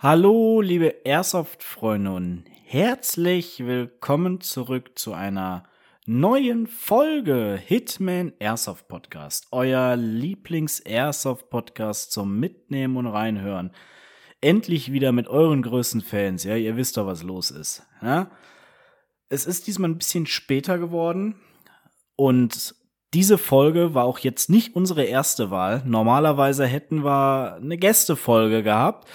[0.00, 5.64] Hallo, liebe Airsoft-Freunde und herzlich willkommen zurück zu einer
[6.06, 9.48] neuen Folge Hitman Airsoft Podcast.
[9.50, 13.72] Euer Lieblings-Airsoft-Podcast zum Mitnehmen und Reinhören.
[14.40, 16.44] Endlich wieder mit euren größten Fans.
[16.44, 17.82] Ja, ihr wisst doch, was los ist.
[18.00, 18.30] Ja?
[19.28, 21.40] Es ist diesmal ein bisschen später geworden
[22.14, 22.76] und
[23.14, 25.82] diese Folge war auch jetzt nicht unsere erste Wahl.
[25.84, 29.08] Normalerweise hätten wir eine Gästefolge gehabt,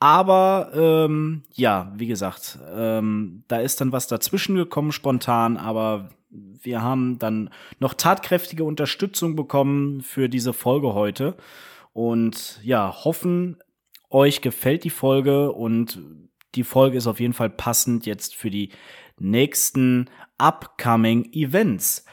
[0.00, 6.82] aber ähm, ja, wie gesagt, ähm, da ist dann was dazwischen gekommen spontan, aber wir
[6.82, 11.36] haben dann noch tatkräftige Unterstützung bekommen für diese Folge heute.
[11.92, 13.56] Und ja, hoffen,
[14.10, 16.00] euch gefällt die Folge und
[16.54, 18.70] die Folge ist auf jeden Fall passend jetzt für die
[19.18, 20.08] nächsten
[20.38, 22.04] upcoming Events.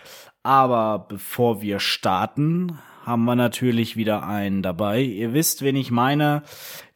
[0.44, 5.02] Aber bevor wir starten, haben wir natürlich wieder einen dabei.
[5.02, 6.42] Ihr wisst, wen ich meine.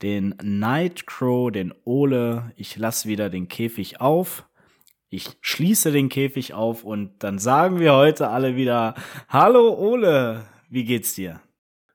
[0.01, 2.51] Den Nightcrow, den Ole.
[2.55, 4.45] Ich lasse wieder den Käfig auf.
[5.09, 8.95] Ich schließe den Käfig auf und dann sagen wir heute alle wieder
[9.27, 11.41] Hallo Ole, wie geht's dir?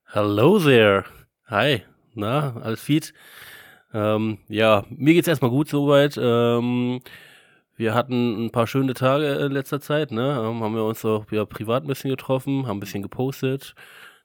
[0.07, 1.05] Hello there.
[1.47, 1.83] Hi.
[2.15, 3.15] Na, alles fit?
[3.93, 6.19] Ähm, ja, mir geht's erstmal gut soweit.
[6.21, 7.01] Ähm,
[7.77, 10.41] wir hatten ein paar schöne Tage in letzter Zeit, ne?
[10.41, 13.75] Ähm, haben wir uns auch wieder privat ein bisschen getroffen, haben ein bisschen gepostet.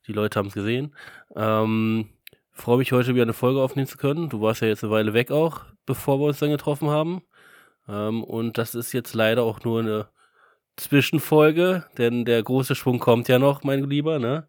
[0.07, 0.95] Die Leute haben es gesehen.
[1.35, 2.09] Ähm,
[2.51, 4.29] freue mich heute wieder eine Folge aufnehmen zu können.
[4.29, 7.21] Du warst ja jetzt eine Weile weg auch, bevor wir uns dann getroffen haben.
[7.87, 10.09] Ähm, und das ist jetzt leider auch nur eine
[10.77, 14.47] Zwischenfolge, denn der große Schwung kommt ja noch, mein Lieber, ne?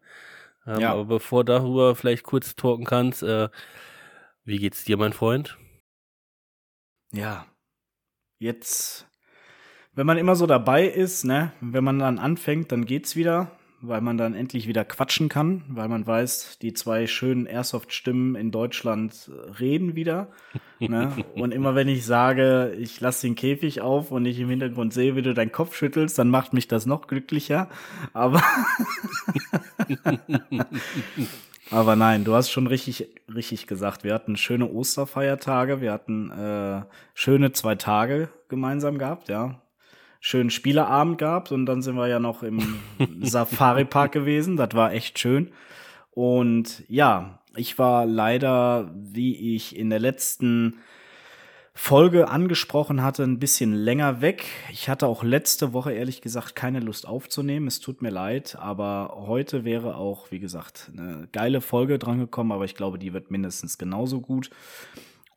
[0.67, 0.91] Ähm, ja.
[0.93, 3.49] Aber bevor darüber vielleicht kurz talken kannst, äh,
[4.43, 5.57] wie geht's dir, mein Freund?
[7.11, 7.45] Ja,
[8.41, 9.05] jetzt,
[9.95, 14.01] wenn man immer so dabei ist, ne, wenn man dann anfängt, dann geht's wieder, weil
[14.01, 19.31] man dann endlich wieder quatschen kann, weil man weiß, die zwei schönen Airsoft-Stimmen in Deutschland
[19.59, 20.29] reden wieder.
[20.79, 21.11] ne?
[21.35, 25.15] Und immer wenn ich sage, ich lasse den Käfig auf und ich im Hintergrund sehe,
[25.15, 27.69] wie du deinen Kopf schüttelst, dann macht mich das noch glücklicher.
[28.13, 28.43] Aber
[31.71, 34.03] Aber nein, du hast schon richtig, richtig gesagt.
[34.03, 36.81] Wir hatten schöne Osterfeiertage, wir hatten äh,
[37.13, 39.61] schöne zwei Tage gemeinsam gehabt, ja.
[40.19, 42.61] Schönen Spieleabend gehabt und dann sind wir ja noch im
[43.21, 44.57] Safari-Park gewesen.
[44.57, 45.51] Das war echt schön.
[46.11, 50.75] Und ja, ich war leider, wie ich in der letzten
[51.73, 54.45] Folge angesprochen hatte, ein bisschen länger weg.
[54.71, 57.67] Ich hatte auch letzte Woche ehrlich gesagt keine Lust aufzunehmen.
[57.67, 62.65] Es tut mir leid, aber heute wäre auch, wie gesagt, eine geile Folge drangekommen, aber
[62.65, 64.49] ich glaube, die wird mindestens genauso gut.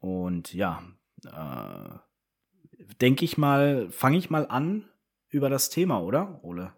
[0.00, 0.82] Und ja,
[1.24, 1.98] äh,
[3.00, 4.88] denke ich mal, fange ich mal an
[5.28, 6.72] über das Thema, oder, Ole?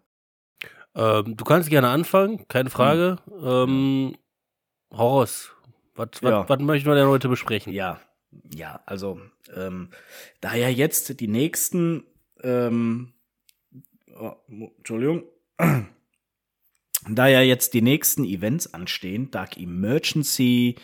[0.93, 3.17] Ähm, du kannst gerne anfangen, keine Frage.
[3.27, 3.43] Hm.
[3.43, 4.17] Ähm,
[4.91, 5.51] Horus,
[5.95, 6.47] was, ja.
[6.47, 7.73] was möchten wir denn heute besprechen?
[7.73, 7.99] Ja,
[8.53, 9.19] ja, also
[9.55, 9.89] ähm,
[10.41, 12.03] da ja jetzt die nächsten,
[12.43, 13.13] ähm,
[14.15, 14.33] oh,
[14.77, 15.23] Entschuldigung,
[17.09, 20.75] da ja jetzt die nächsten Events anstehen, Dark Emergency,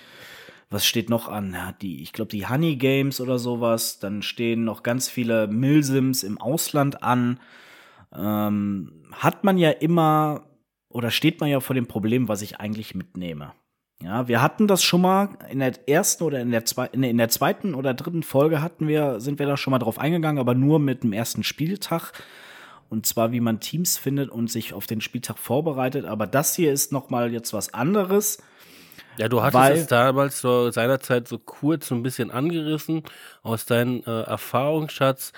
[0.69, 1.53] was steht noch an?
[1.53, 3.99] Ja, die, ich glaube, die Honey Games oder sowas.
[3.99, 7.39] Dann stehen noch ganz viele Milsims im Ausland an.
[8.11, 10.47] Ähm, hat man ja immer
[10.93, 13.53] oder steht man ja vor dem Problem, was ich eigentlich mitnehme.
[14.03, 17.29] Ja, wir hatten das schon mal in der ersten oder in der, zwei, in der
[17.29, 20.79] zweiten oder dritten Folge hatten wir, sind wir da schon mal drauf eingegangen, aber nur
[20.79, 22.11] mit dem ersten Spieltag.
[22.89, 26.05] Und zwar, wie man Teams findet und sich auf den Spieltag vorbereitet.
[26.05, 28.39] Aber das hier ist noch mal jetzt was anderes.
[29.17, 33.03] Ja, du hattest es damals so seinerzeit so kurz so ein bisschen angerissen
[33.41, 35.31] aus deinem äh, Erfahrungsschatz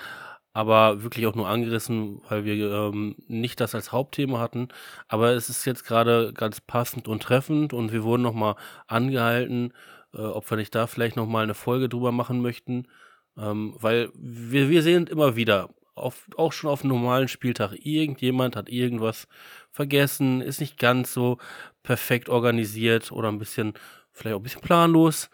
[0.56, 4.68] aber wirklich auch nur angerissen, weil wir ähm, nicht das als Hauptthema hatten.
[5.06, 8.54] Aber es ist jetzt gerade ganz passend und treffend und wir wurden nochmal
[8.86, 9.74] angehalten,
[10.14, 12.88] äh, ob wir nicht da vielleicht nochmal eine Folge drüber machen möchten.
[13.36, 18.56] Ähm, weil wir, wir sehen immer wieder, auf, auch schon auf einem normalen Spieltag, irgendjemand
[18.56, 19.28] hat irgendwas
[19.72, 21.36] vergessen, ist nicht ganz so
[21.82, 23.74] perfekt organisiert oder ein bisschen,
[24.10, 25.28] vielleicht auch ein bisschen planlos.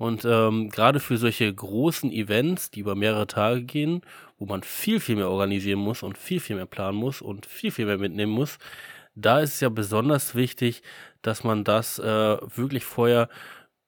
[0.00, 4.00] Und ähm, gerade für solche großen Events, die über mehrere Tage gehen,
[4.38, 7.70] wo man viel, viel mehr organisieren muss und viel, viel mehr planen muss und viel,
[7.70, 8.56] viel mehr mitnehmen muss,
[9.14, 10.82] da ist es ja besonders wichtig,
[11.20, 13.28] dass man das äh, wirklich vorher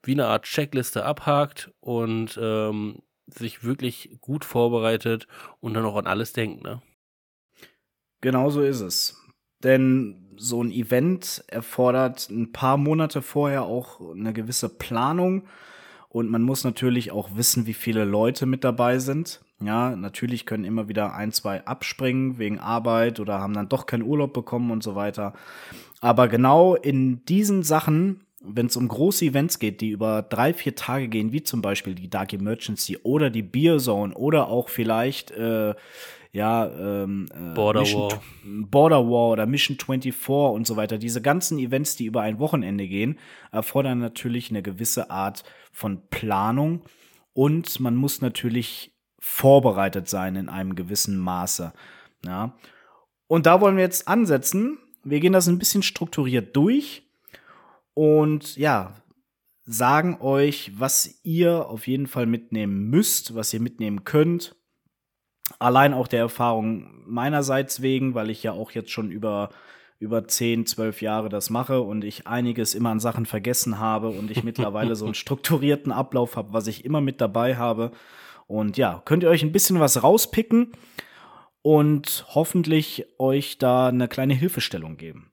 [0.03, 5.27] wie eine Art Checkliste abhakt und ähm, sich wirklich gut vorbereitet
[5.61, 6.63] und dann auch an alles denkt.
[6.63, 6.83] Ne?
[8.21, 9.17] Genau so ist es.
[9.65, 15.49] Denn so ein Event erfordert ein paar Monate vorher auch eine gewisse Planung
[16.13, 19.41] und man muss natürlich auch wissen, wie viele Leute mit dabei sind.
[19.65, 24.03] Ja, natürlich können immer wieder ein, zwei abspringen wegen Arbeit oder haben dann doch keinen
[24.03, 25.33] Urlaub bekommen und so weiter.
[26.01, 30.75] Aber genau in diesen Sachen wenn es um große Events geht, die über drei, vier
[30.75, 35.31] Tage gehen, wie zum Beispiel die Dark Emergency oder die Beer Zone oder auch vielleicht
[35.31, 35.75] äh,
[36.33, 38.21] ja ähm, äh, Border Mission, War.
[38.45, 40.99] Border War oder Mission 24 und so weiter.
[40.99, 43.19] Diese ganzen Events, die über ein Wochenende gehen,
[43.51, 46.83] erfordern natürlich eine gewisse Art von Planung
[47.35, 51.73] und man muss natürlich vorbereitet sein in einem gewissen Maße.
[52.25, 52.57] Ja.
[53.29, 54.79] Und da wollen wir jetzt ansetzen.
[55.05, 57.03] Wir gehen das ein bisschen strukturiert durch
[57.95, 58.95] und ja,
[59.65, 64.57] sagen euch, was ihr auf jeden Fall mitnehmen müsst, was ihr mitnehmen könnt.
[65.59, 69.51] Allein auch der Erfahrung meinerseits wegen, weil ich ja auch jetzt schon über
[69.99, 74.33] über 10, 12 Jahre das mache und ich einiges immer an Sachen vergessen habe und
[74.33, 77.93] ich mittlerweile so einen strukturierten Ablauf habe, was ich immer mit dabei habe.
[78.49, 80.73] Und ja, könnt ihr euch ein bisschen was rauspicken
[81.63, 85.33] und hoffentlich euch da eine kleine Hilfestellung geben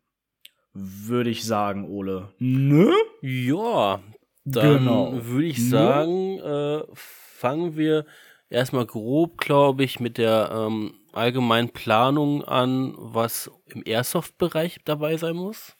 [0.74, 2.30] würde ich sagen, Ole.
[2.40, 2.92] Nö?
[3.22, 4.02] Ja,
[4.46, 5.14] dann genau.
[5.22, 8.06] würde ich sagen, äh, fangen wir
[8.50, 15.36] erstmal grob, glaube ich, mit der ähm, allgemeinen Planung an, was im Airsoft-Bereich dabei sein
[15.36, 15.76] muss.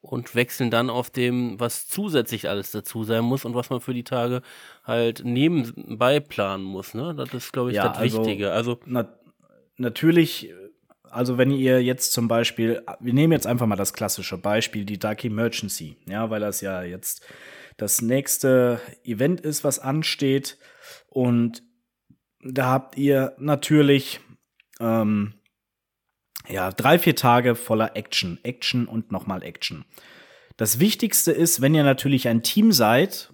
[0.00, 3.94] Und wechseln dann auf dem, was zusätzlich alles dazu sein muss und was man für
[3.94, 4.42] die Tage
[4.84, 6.94] halt nebenbei planen muss.
[6.94, 7.14] Ne?
[7.16, 8.52] Das ist, glaube ich, ja, das also, Wichtige.
[8.52, 9.08] Also na
[9.76, 10.52] natürlich
[11.10, 14.98] also wenn ihr jetzt zum Beispiel, wir nehmen jetzt einfach mal das klassische Beispiel, die
[14.98, 17.24] Dark Emergency, ja, weil das ja jetzt
[17.78, 20.58] das nächste Event ist, was ansteht.
[21.06, 21.62] Und
[22.42, 24.20] da habt ihr natürlich
[24.80, 25.34] ähm,
[26.46, 29.86] ja drei, vier Tage voller Action, Action und nochmal Action.
[30.56, 33.32] Das Wichtigste ist, wenn ihr natürlich ein Team seid,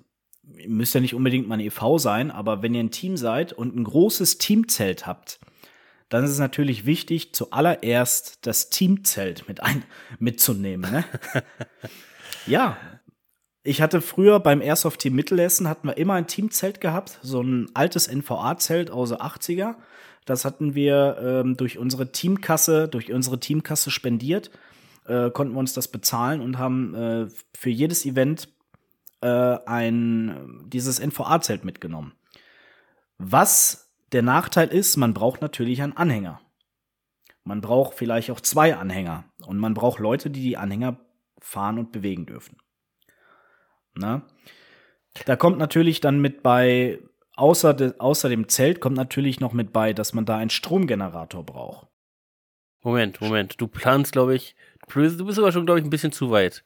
[0.59, 3.55] ihr müsst ja nicht unbedingt mal ein EV sein, aber wenn ihr ein Team seid
[3.55, 5.41] und ein großes Teamzelt habt,
[6.11, 9.85] dann ist es natürlich wichtig, zuallererst das Teamzelt mit ein,
[10.19, 10.91] mitzunehmen.
[10.91, 11.05] Ne?
[12.47, 12.77] ja,
[13.67, 17.71] ich hatte früher beim Airsoft Team Mittelhessen hatten wir immer ein Teamzelt gehabt, so ein
[17.73, 19.77] altes NVA-Zelt aus den 80er.
[20.27, 24.51] Das hatten wir ähm, durch unsere Teamkasse, durch unsere Teamkasse spendiert,
[25.07, 27.27] äh, konnten wir uns das bezahlen und haben äh,
[27.57, 28.49] für jedes Event
[29.23, 29.29] äh,
[29.67, 32.13] ein dieses NVA-Zelt mitgenommen.
[33.17, 36.41] Was der Nachteil ist, man braucht natürlich einen Anhänger.
[37.45, 39.25] Man braucht vielleicht auch zwei Anhänger.
[39.47, 40.99] Und man braucht Leute, die die Anhänger
[41.41, 42.57] fahren und bewegen dürfen.
[43.97, 44.23] Na?
[45.27, 46.99] Da kommt natürlich dann mit bei,
[47.37, 51.45] außer, de, außer dem Zelt, kommt natürlich noch mit bei, dass man da einen Stromgenerator
[51.45, 51.87] braucht.
[52.83, 53.61] Moment, Moment.
[53.61, 54.57] Du planst, glaube ich,
[54.93, 56.63] du bist aber schon, glaube ich, ein bisschen zu weit.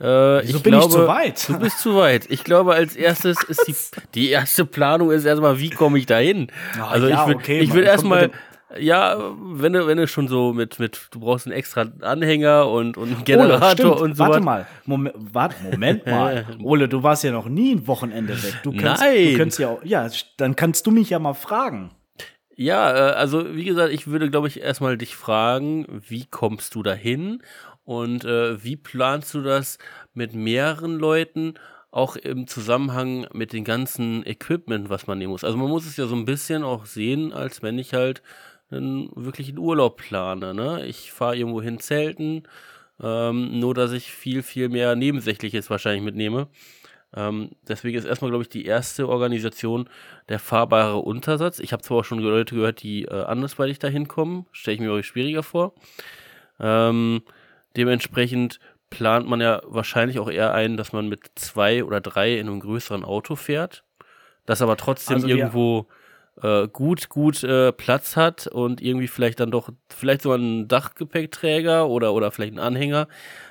[0.00, 0.04] Äh,
[0.42, 1.48] Wieso ich bin glaube, ich zu weit?
[1.48, 2.26] Du bist zu weit.
[2.30, 3.74] Ich glaube, als erstes ist die,
[4.14, 6.50] die erste Planung ist erstmal, wie komme ich dahin?
[6.78, 8.30] Oh, also ja, ich will, okay, ich will erstmal,
[8.78, 12.96] ja, wenn du, wenn du schon so mit, mit, du brauchst einen extra Anhänger und,
[12.96, 14.24] und einen Generator Ole, und so.
[14.24, 16.46] Warte mal, Moment, warte, Moment mal.
[16.62, 18.60] Ole, du warst ja noch nie ein Wochenende weg.
[18.62, 19.32] Du kannst, Nein.
[19.32, 21.90] Du kannst ja, auch, ja, dann kannst du mich ja mal fragen.
[22.54, 26.82] Ja, äh, also wie gesagt, ich würde, glaube ich, erstmal dich fragen, wie kommst du
[26.82, 27.42] dahin
[27.84, 29.78] und äh, wie planst du das
[30.14, 31.54] mit mehreren Leuten,
[31.90, 35.42] auch im Zusammenhang mit dem ganzen Equipment, was man nehmen muss?
[35.42, 38.22] Also man muss es ja so ein bisschen auch sehen, als wenn ich halt
[38.70, 40.54] einen wirklichen Urlaub plane.
[40.54, 40.86] Ne?
[40.86, 42.44] Ich fahre irgendwo hin zelten,
[43.02, 46.48] ähm, nur dass ich viel, viel mehr Nebensächliches wahrscheinlich mitnehme.
[47.14, 49.88] Ähm, deswegen ist erstmal, glaube ich, die erste Organisation
[50.28, 51.58] der fahrbare Untersatz.
[51.58, 54.92] Ich habe zwar auch schon Leute gehört, die äh, andersweitig da hinkommen, stelle ich mir
[54.92, 55.74] euch schwieriger vor.
[56.60, 57.22] Ähm,
[57.76, 58.58] Dementsprechend
[58.90, 62.60] plant man ja wahrscheinlich auch eher ein, dass man mit zwei oder drei in einem
[62.60, 63.84] größeren Auto fährt,
[64.46, 65.86] das aber trotzdem also irgendwo
[66.42, 71.88] äh, gut, gut äh, Platz hat und irgendwie vielleicht dann doch, vielleicht so einen Dachgepäckträger
[71.88, 73.08] oder, oder vielleicht einen Anhänger,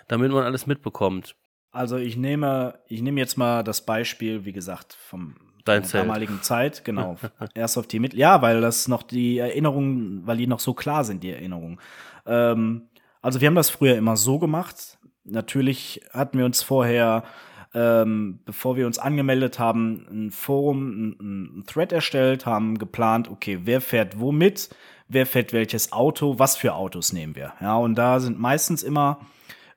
[0.07, 1.35] damit man alles mitbekommt.
[1.71, 6.83] Also ich nehme, ich nehme jetzt mal das Beispiel, wie gesagt, vom Dein damaligen Zeit,
[6.83, 7.17] genau.
[7.53, 11.03] Erst auf die mit, ja, weil das noch die Erinnerungen, weil die noch so klar
[11.03, 11.79] sind, die Erinnerungen.
[12.25, 12.89] Ähm,
[13.21, 14.97] also wir haben das früher immer so gemacht.
[15.25, 17.23] Natürlich hatten wir uns vorher,
[17.73, 23.59] ähm, bevor wir uns angemeldet haben, ein Forum, ein, ein Thread erstellt, haben geplant, okay,
[23.63, 24.69] wer fährt womit,
[25.07, 27.53] wer fährt welches Auto, was für Autos nehmen wir.
[27.61, 29.19] Ja, und da sind meistens immer,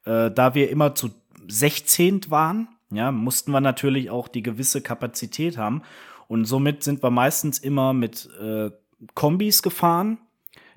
[0.05, 1.11] äh, da wir immer zu
[1.49, 5.83] 16 waren, ja, mussten wir natürlich auch die gewisse Kapazität haben.
[6.29, 8.71] Und somit sind wir meistens immer mit äh,
[9.15, 10.19] Kombis gefahren,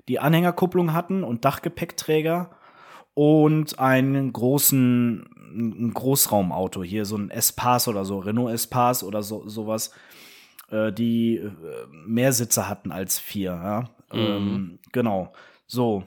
[0.08, 2.50] die Anhängerkupplung hatten und Dachgepäckträger
[3.14, 9.48] und einen großen ein Großraumauto hier, so ein Espace oder so, Renault Espace oder so,
[9.48, 9.92] sowas,
[10.70, 11.52] äh, die äh,
[11.92, 13.50] mehr Sitze hatten als vier.
[13.50, 13.80] Ja?
[14.12, 14.18] Mhm.
[14.18, 15.32] Ähm, genau.
[15.66, 16.04] So.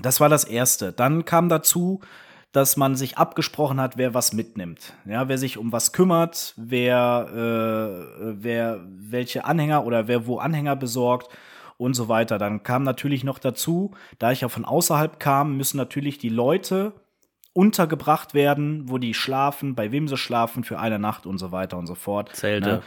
[0.00, 0.92] Das war das erste.
[0.92, 2.00] Dann kam dazu,
[2.52, 4.94] dass man sich abgesprochen hat, wer was mitnimmt.
[5.04, 10.76] Ja, wer sich um was kümmert, wer, äh, wer welche Anhänger oder wer wo Anhänger
[10.76, 11.28] besorgt
[11.76, 12.38] und so weiter.
[12.38, 16.94] Dann kam natürlich noch dazu, da ich ja von außerhalb kam, müssen natürlich die Leute
[17.56, 21.78] untergebracht werden, wo die schlafen, bei wem sie schlafen für eine Nacht und so weiter
[21.78, 22.36] und so fort.
[22.36, 22.68] Zelte.
[22.68, 22.82] Ne?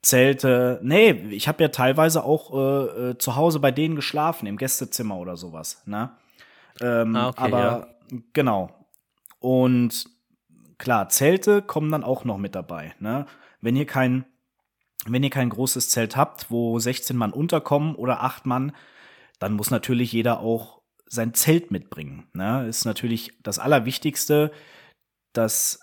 [0.00, 0.80] Zelte.
[0.82, 5.18] Nee, ich habe ja teilweise auch äh, äh, zu Hause bei denen geschlafen, im Gästezimmer
[5.18, 5.82] oder sowas.
[5.84, 6.10] Ne?
[6.80, 7.86] Ähm, ah, okay, aber ja.
[8.32, 8.70] genau.
[9.38, 10.06] Und
[10.78, 12.94] klar, Zelte kommen dann auch noch mit dabei.
[12.98, 13.26] Ne?
[13.60, 14.24] Wenn ihr kein,
[15.06, 18.72] wenn ihr kein großes Zelt habt, wo 16 Mann unterkommen oder 8 Mann,
[19.40, 20.75] dann muss natürlich jeder auch
[21.08, 22.28] sein Zelt mitbringen.
[22.32, 22.66] Ne?
[22.68, 24.50] Ist natürlich das Allerwichtigste,
[25.32, 25.80] das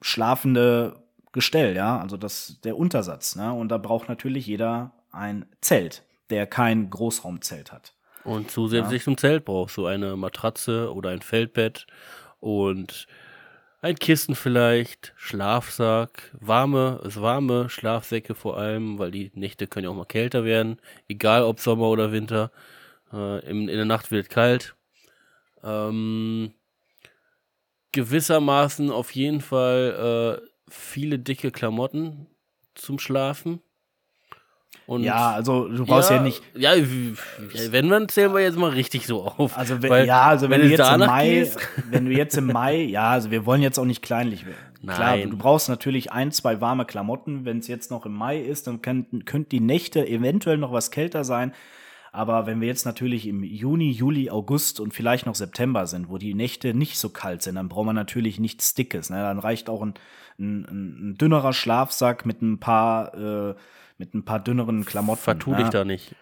[0.00, 1.02] schlafende
[1.32, 3.34] Gestell, ja, also das, der Untersatz.
[3.34, 3.52] Ne?
[3.52, 7.94] Und da braucht natürlich jeder ein Zelt, der kein Großraumzelt hat.
[8.22, 9.04] Und zusätzlich ja.
[9.04, 11.86] zum Zelt brauchst du eine Matratze oder ein Feldbett
[12.40, 13.06] und
[13.82, 19.96] ein Kissen vielleicht, Schlafsack, warme, warme Schlafsäcke vor allem, weil die Nächte können ja auch
[19.96, 22.50] mal kälter werden, egal ob Sommer oder Winter.
[23.14, 24.74] Äh, in, in der Nacht wird kalt.
[25.62, 26.52] Ähm,
[27.92, 32.26] gewissermaßen auf jeden Fall äh, viele dicke Klamotten
[32.74, 33.60] zum Schlafen.
[34.86, 36.42] Und ja, also du brauchst ja, ja nicht.
[36.54, 36.72] Ja,
[37.70, 39.56] wenn man zählen wir jetzt mal richtig so auf.
[39.56, 41.58] Also wenn, Weil, ja, also wenn, wenn du jetzt im Mai, gehst.
[41.90, 44.58] wenn du jetzt im Mai, ja, also wir wollen jetzt auch nicht kleinlich werden.
[44.82, 44.96] Nein.
[44.96, 47.46] Klar, du brauchst natürlich ein, zwei warme Klamotten.
[47.46, 50.90] Wenn es jetzt noch im Mai ist, dann könnten könnt die Nächte eventuell noch was
[50.90, 51.54] kälter sein.
[52.14, 56.16] Aber wenn wir jetzt natürlich im Juni, Juli, August und vielleicht noch September sind, wo
[56.16, 59.10] die Nächte nicht so kalt sind, dann braucht man natürlich nichts Dickes.
[59.10, 59.16] Ne?
[59.16, 59.94] Dann reicht auch ein,
[60.38, 60.64] ein,
[61.10, 63.54] ein dünnerer Schlafsack mit ein paar äh,
[63.98, 65.22] mit ein paar dünneren Klamotten.
[65.22, 66.14] Vertu dich da nicht.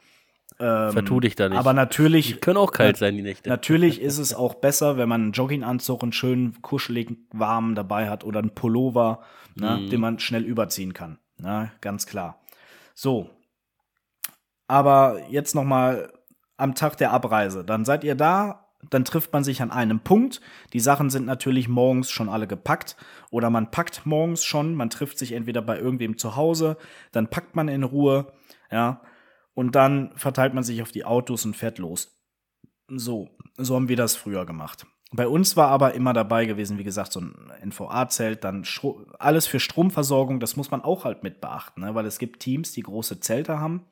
[0.59, 1.59] Ähm, Vertu dich da nicht.
[1.59, 2.27] Aber natürlich.
[2.27, 3.51] Die können auch kalt sein, die Nächte.
[3.51, 8.25] Natürlich ist es auch besser, wenn man einen Jogginganzug, einen schönen, kuscheligen, warmen dabei hat
[8.25, 9.21] oder einen Pullover,
[9.57, 9.91] ne, mm.
[9.91, 11.19] den man schnell überziehen kann.
[11.39, 12.41] Ne, ganz klar.
[12.95, 13.29] So.
[14.73, 16.11] Aber jetzt noch mal
[16.57, 17.63] am Tag der Abreise.
[17.63, 20.41] Dann seid ihr da, dann trifft man sich an einem Punkt.
[20.73, 22.97] Die Sachen sind natürlich morgens schon alle gepackt
[23.31, 26.79] oder man packt morgens schon, man trifft sich entweder bei irgendwem zu Hause,
[27.13, 28.33] dann packt man in Ruhe,
[28.71, 29.03] ja,
[29.53, 32.19] und dann verteilt man sich auf die Autos und fährt los.
[32.89, 34.87] So, so haben wir das früher gemacht.
[35.11, 39.47] Bei uns war aber immer dabei gewesen, wie gesagt, so ein NVA-Zelt, dann Stro alles
[39.47, 41.95] für Stromversorgung, das muss man auch halt mit beachten, ne?
[41.95, 43.85] weil es gibt Teams, die große Zelte haben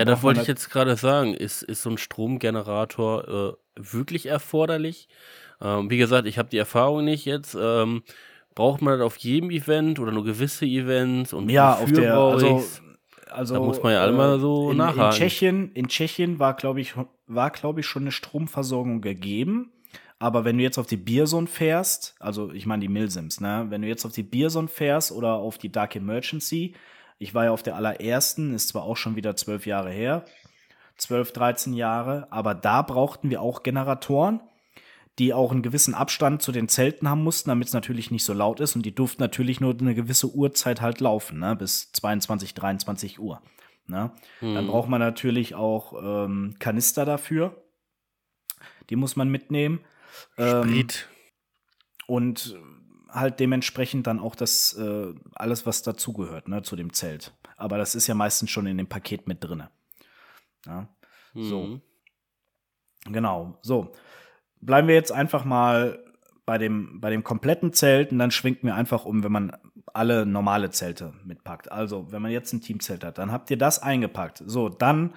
[0.00, 1.34] ja, das wollte ich halt jetzt gerade sagen.
[1.34, 5.08] Ist, ist so ein Stromgenerator äh, wirklich erforderlich?
[5.60, 7.56] Ähm, wie gesagt, ich habe die Erfahrung nicht jetzt.
[7.58, 8.02] Ähm,
[8.54, 11.32] braucht man das auf jedem Event oder nur gewisse Events?
[11.32, 12.64] Und ja, auf der, also,
[13.30, 15.04] also, da muss man ja alle mal so in, nachhaken.
[15.04, 16.94] In Tschechien, in Tschechien war, glaube ich,
[17.26, 19.72] war, glaube ich, schon eine Stromversorgung gegeben.
[20.18, 23.82] Aber wenn du jetzt auf die Bierson fährst, also ich meine die Milsims, ne, wenn
[23.82, 26.74] du jetzt auf die Bierson fährst oder auf die Dark Emergency,
[27.22, 30.24] ich war ja auf der allerersten, ist zwar auch schon wieder zwölf Jahre her,
[30.96, 34.40] zwölf, dreizehn Jahre, aber da brauchten wir auch Generatoren,
[35.18, 38.32] die auch einen gewissen Abstand zu den Zelten haben mussten, damit es natürlich nicht so
[38.32, 42.54] laut ist und die durften natürlich nur eine gewisse Uhrzeit halt laufen, ne, bis 22,
[42.54, 43.40] 23 Uhr.
[43.86, 44.10] Ne?
[44.40, 44.54] Mhm.
[44.54, 47.62] Dann braucht man natürlich auch ähm, Kanister dafür.
[48.90, 49.80] Die muss man mitnehmen.
[50.38, 50.86] Ähm,
[52.06, 52.56] und
[53.12, 57.34] halt dementsprechend dann auch das äh, alles, was dazugehört, ne, zu dem Zelt.
[57.56, 59.70] Aber das ist ja meistens schon in dem Paket mit drinne.
[60.66, 60.88] Ja,
[61.34, 61.42] mhm.
[61.42, 61.80] so.
[63.06, 63.92] Genau, so.
[64.60, 66.02] Bleiben wir jetzt einfach mal
[66.46, 69.56] bei dem, bei dem kompletten Zelt und dann schwingt mir einfach um, wenn man
[69.92, 71.70] alle normale Zelte mitpackt.
[71.70, 74.42] Also, wenn man jetzt ein Teamzelt hat, dann habt ihr das eingepackt.
[74.46, 75.14] So, dann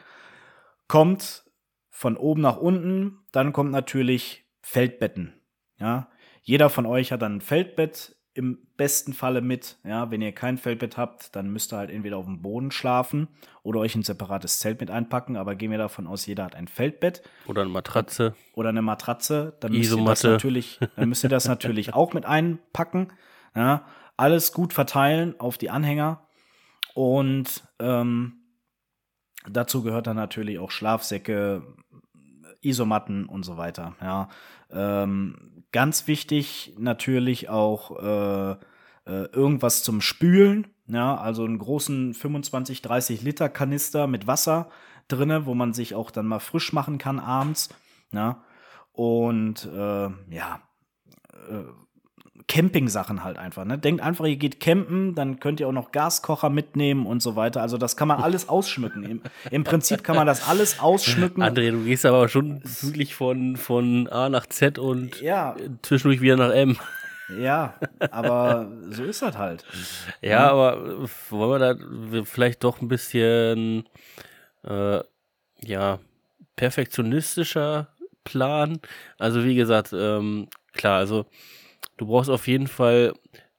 [0.88, 1.44] kommt
[1.90, 5.34] von oben nach unten, dann kommt natürlich Feldbetten.
[5.78, 6.10] Ja,
[6.46, 9.78] jeder von euch hat dann ein Feldbett im besten Falle mit.
[9.84, 13.30] Ja, wenn ihr kein Feldbett habt, dann müsst ihr halt entweder auf dem Boden schlafen
[13.64, 15.38] oder euch ein separates Zelt mit einpacken.
[15.38, 17.24] Aber gehen wir davon aus, jeder hat ein Feldbett.
[17.48, 18.36] Oder eine Matratze.
[18.54, 19.58] Oder eine Matratze.
[19.60, 23.12] Dann müsst ihr das natürlich, dann müsst ihr das natürlich auch mit einpacken.
[23.56, 23.86] Ja,
[24.16, 26.28] alles gut verteilen auf die Anhänger.
[26.94, 28.34] Und ähm,
[29.50, 31.64] dazu gehört dann natürlich auch Schlafsäcke,
[32.62, 33.96] Isomatten und so weiter.
[34.02, 34.30] Ja,
[34.72, 40.68] ähm, Ganz wichtig natürlich auch äh, äh, irgendwas zum Spülen.
[40.88, 44.70] Ja, also einen großen 25, 30 Liter Kanister mit Wasser
[45.10, 47.68] drinne, wo man sich auch dann mal frisch machen kann abends.
[48.14, 48.42] Ja,
[48.94, 50.62] und äh, ja,
[51.50, 51.64] äh,
[52.48, 53.66] Camping-Sachen halt einfach.
[53.66, 53.78] Ne?
[53.78, 57.62] Denkt einfach, ihr geht campen, dann könnt ihr auch noch Gaskocher mitnehmen und so weiter.
[57.62, 59.04] Also das kann man alles ausschmücken.
[59.04, 61.42] Im, Im, Prinzip kann man das alles ausschmücken.
[61.42, 65.56] André, du gehst aber schon wirklich von, von A nach Z und ja.
[65.82, 66.78] zwischendurch wieder nach M.
[67.40, 67.74] Ja,
[68.12, 69.66] aber so ist das halt.
[70.22, 73.90] Ja, aber wollen wir da vielleicht doch ein bisschen
[74.64, 75.00] äh,
[75.62, 76.00] ja
[76.56, 77.88] perfektionistischer
[78.24, 78.80] Plan?
[79.18, 81.26] Also wie gesagt, ähm, klar, also
[81.98, 83.14] du brauchst auf jeden Fall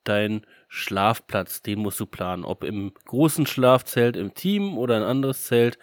[0.04, 2.44] deinen Schlafplatz, den musst du planen.
[2.44, 5.78] Ob im großen Schlafzelt im Team oder ein anderes Zelt.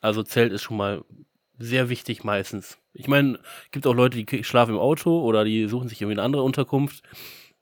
[0.00, 1.04] Also Zelt ist schon mal
[1.58, 2.78] sehr wichtig meistens.
[2.92, 3.38] Ich meine,
[3.70, 7.02] gibt auch Leute, die schlafen im Auto oder die suchen sich irgendwie eine andere Unterkunft.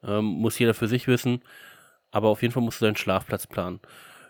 [0.03, 1.41] Ähm, muss jeder für sich wissen.
[2.11, 3.81] Aber auf jeden Fall musst du deinen Schlafplatz planen.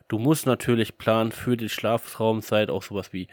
[0.08, 3.28] Du musst natürlich planen für die Schlafraumzeit auch sowas wie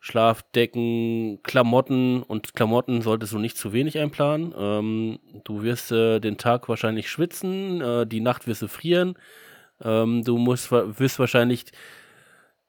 [0.00, 4.54] Schlafdecken, Klamotten und Klamotten solltest du nicht zu wenig einplanen.
[4.58, 9.14] Ähm, du wirst äh, den Tag wahrscheinlich schwitzen, äh, die Nacht wirst du frieren.
[9.82, 11.66] Ähm, du musst wirst wahrscheinlich,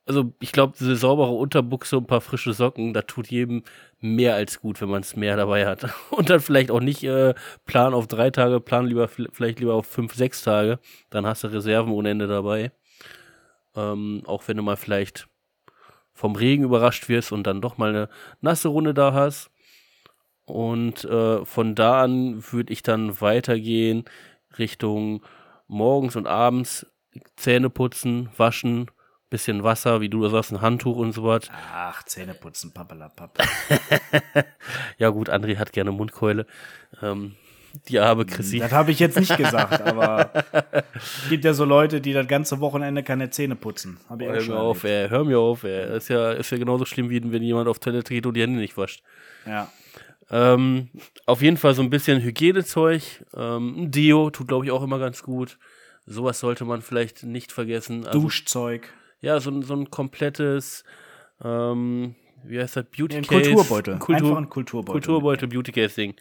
[0.05, 3.63] also ich glaube, diese saubere Unterbuchse und ein paar frische Socken, da tut jedem
[4.01, 5.85] mehr als gut, wenn man es mehr dabei hat.
[6.11, 7.33] Und dann vielleicht auch nicht äh,
[7.65, 10.79] plan auf drei Tage, plan lieber vielleicht lieber auf fünf, sechs Tage.
[11.11, 12.71] Dann hast du Reserven ohne Ende dabei.
[13.75, 15.27] Ähm, auch wenn du mal vielleicht
[16.21, 18.09] vom Regen überrascht wirst und dann doch mal eine
[18.41, 19.49] nasse Runde da hast.
[20.45, 24.05] Und äh, von da an würde ich dann weitergehen
[24.59, 25.25] Richtung
[25.67, 26.85] morgens und abends
[27.37, 28.91] Zähne putzen, waschen,
[29.31, 31.49] bisschen Wasser, wie du sagst, ein Handtuch und so was.
[31.51, 33.39] Ach, Zähne putzen, papalapap.
[34.99, 36.45] ja gut, André hat gerne Mundkeule.
[37.01, 37.35] Ähm,
[37.87, 38.59] die arme Chrissy.
[38.59, 40.31] Das habe ich jetzt nicht gesagt, aber
[40.93, 43.97] es gibt ja so Leute, die das ganze Wochenende keine Zähne putzen.
[44.09, 45.97] Hab ich hör mir auf, ey, hör mir auf, ey.
[45.97, 48.59] Ist ja, ist ja genauso schlimm, wie wenn jemand auf Toilette geht und die Hände
[48.59, 49.03] nicht wascht.
[49.45, 49.71] Ja.
[50.29, 50.89] Ähm,
[51.25, 53.01] auf jeden Fall so ein bisschen Hygienezeug.
[53.35, 55.57] Ähm, ein Deo tut, glaube ich, auch immer ganz gut.
[56.05, 58.07] Sowas sollte man vielleicht nicht vergessen.
[58.07, 58.93] Also, Duschzeug.
[59.19, 60.83] Ja, so, so ein komplettes,
[61.43, 63.35] ähm, wie heißt das, Beauty Case.
[63.35, 63.97] Ein Kulturbeutel.
[63.99, 64.93] Kultur, Einfach ein Kulturbeutel.
[64.93, 66.15] Kulturbeutel, Beauty Case Ding.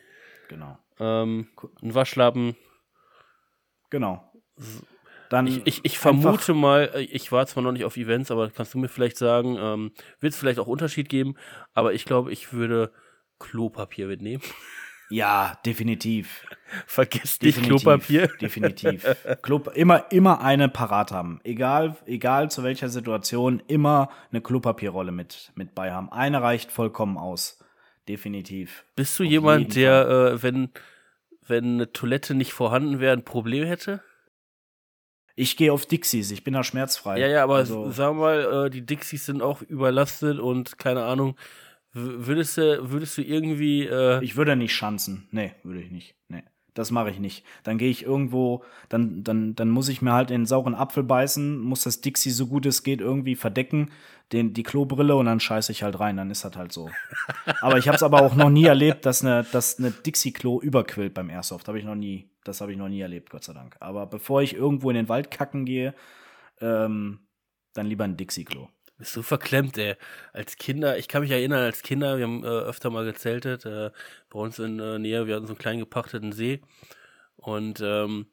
[0.48, 1.48] Genau ähm,
[1.82, 2.56] ein Waschlappen.
[3.90, 4.22] Genau.
[5.30, 8.50] Dann ich, ich, ich vermute mal, äh, ich war zwar noch nicht auf Events, aber
[8.50, 11.36] kannst du mir vielleicht sagen, ähm, wird es vielleicht auch Unterschied geben,
[11.72, 12.92] aber ich glaube, ich würde
[13.38, 14.42] Klopapier mitnehmen.
[15.12, 16.46] Ja, definitiv.
[16.86, 18.28] Vergesst nicht definitiv, Klopapier.
[18.40, 19.04] Definitiv.
[19.42, 21.40] Klo, immer, immer eine parat haben.
[21.42, 26.12] Egal, egal zu welcher Situation, immer eine Klopapierrolle mit, mit bei haben.
[26.12, 27.58] Eine reicht vollkommen aus.
[28.08, 28.84] Definitiv.
[28.94, 30.70] Bist du Auf jemand, der, äh, wenn,
[31.46, 34.02] wenn eine Toilette nicht vorhanden wäre, ein Problem hätte?
[35.36, 37.18] Ich gehe auf Dixies, ich bin da schmerzfrei.
[37.18, 41.04] Ja, ja, aber also, sagen wir mal, äh, die Dixies sind auch überlastet und keine
[41.04, 41.36] Ahnung.
[41.92, 43.86] Würdest du, würdest du irgendwie.
[43.86, 45.28] Äh ich würde nicht schanzen.
[45.32, 46.14] Nee, würde ich nicht.
[46.28, 46.44] Nee.
[46.74, 47.44] Das mache ich nicht.
[47.64, 51.58] Dann gehe ich irgendwo, dann, dann, dann muss ich mir halt den sauren Apfel beißen,
[51.58, 53.90] muss das Dixie so gut es geht irgendwie verdecken,
[54.32, 56.88] den, die Klobrille und dann scheiße ich halt rein, dann ist das halt so.
[57.60, 61.14] aber ich habe es aber auch noch nie erlebt, dass eine, dass eine Dixie-Klo überquillt
[61.14, 61.66] beim Airsoft.
[61.68, 62.30] Habe ich noch nie.
[62.44, 63.76] Das habe ich noch nie erlebt, Gott sei Dank.
[63.80, 65.94] Aber bevor ich irgendwo in den Wald kacken gehe,
[66.60, 67.20] ähm,
[67.74, 68.68] dann lieber ein Dixie-Klo.
[69.00, 69.96] Bist du verklemmt, ey.
[70.34, 73.90] Als Kinder, ich kann mich erinnern, als Kinder, wir haben äh, öfter mal gezeltet, äh,
[74.28, 76.60] bei uns in äh, Nähe, wir hatten so einen kleinen gepachteten See.
[77.36, 78.26] Und ähm,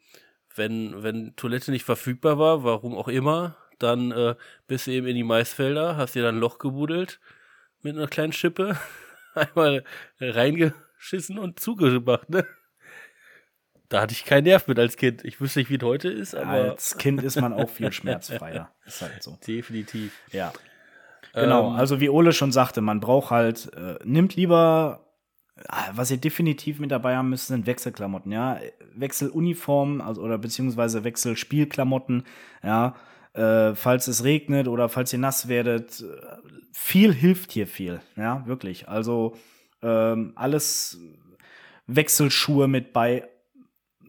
[0.56, 4.36] wenn, wenn Toilette nicht verfügbar war, warum auch immer, dann äh,
[4.68, 7.22] bist du eben in die Maisfelder, hast dir dann ein Loch gebuddelt
[7.84, 8.78] mit einer kleinen Schippe,
[9.36, 9.86] einmal
[10.20, 12.46] reingeschissen und zugemacht, ne?
[13.90, 15.24] Da hatte ich keinen Nerv mit als Kind.
[15.24, 16.72] Ich wüsste nicht, wie es heute ist, aber.
[16.72, 18.72] Als Kind ist man auch viel schmerzfreier.
[18.86, 19.38] ist halt so.
[19.48, 20.12] Definitiv.
[20.32, 20.52] Ja.
[21.34, 25.08] Genau, ähm, also wie Ole schon sagte, man braucht halt, äh, nimmt lieber,
[25.68, 28.60] ah, was ihr definitiv mit dabei haben müsst, sind Wechselklamotten, ja.
[28.96, 32.24] Wechseluniformen, also oder beziehungsweise Wechselspielklamotten,
[32.64, 32.96] ja.
[33.34, 36.04] Äh, falls es regnet oder falls ihr nass werdet,
[36.74, 38.90] viel hilft hier viel, ja, wirklich.
[38.90, 39.36] Also
[39.84, 41.00] ähm, alles
[41.86, 43.28] Wechselschuhe mit bei,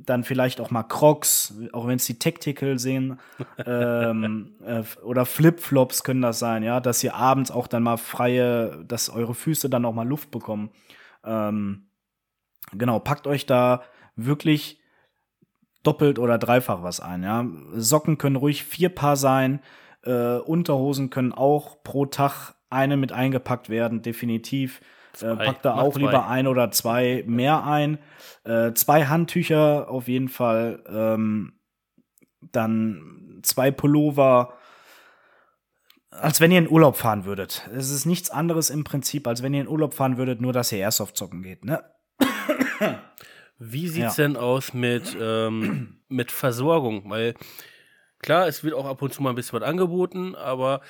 [0.04, 3.18] dann vielleicht auch mal Crocs, auch wenn es die Tactical sehen,
[3.66, 8.84] ähm, äh, oder Flipflops können das sein, ja, dass ihr abends auch dann mal freie,
[8.84, 10.70] dass eure Füße dann auch mal Luft bekommen.
[11.24, 11.88] Ähm,
[12.72, 13.82] genau, packt euch da
[14.16, 14.80] wirklich
[15.82, 17.46] doppelt oder dreifach was ein, ja.
[17.74, 19.61] Socken können ruhig vier Paar sein,
[20.02, 24.80] äh, Unterhosen können auch pro Tag eine mit eingepackt werden, definitiv.
[25.20, 27.98] Äh, packt da auch lieber ein oder zwei mehr ein.
[28.44, 30.82] Äh, zwei Handtücher auf jeden Fall.
[30.88, 31.54] Ähm,
[32.40, 34.54] dann zwei Pullover.
[36.10, 37.68] Als wenn ihr in Urlaub fahren würdet.
[37.74, 40.72] Es ist nichts anderes im Prinzip, als wenn ihr in Urlaub fahren würdet, nur dass
[40.72, 41.84] ihr Airsoft zocken geht, ne?
[43.58, 44.24] Wie sieht es ja.
[44.24, 47.10] denn aus mit, ähm, mit Versorgung?
[47.10, 47.34] Weil
[48.20, 50.80] klar, es wird auch ab und zu mal ein bisschen was angeboten, aber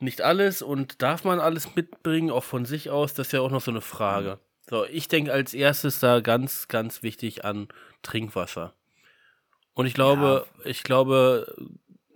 [0.00, 3.50] nicht alles und darf man alles mitbringen, auch von sich aus, das ist ja auch
[3.50, 4.38] noch so eine Frage.
[4.68, 7.68] So, ich denke als erstes da ganz, ganz wichtig an
[8.02, 8.74] Trinkwasser.
[9.74, 10.70] Und ich glaube, ja.
[10.70, 11.54] ich glaube,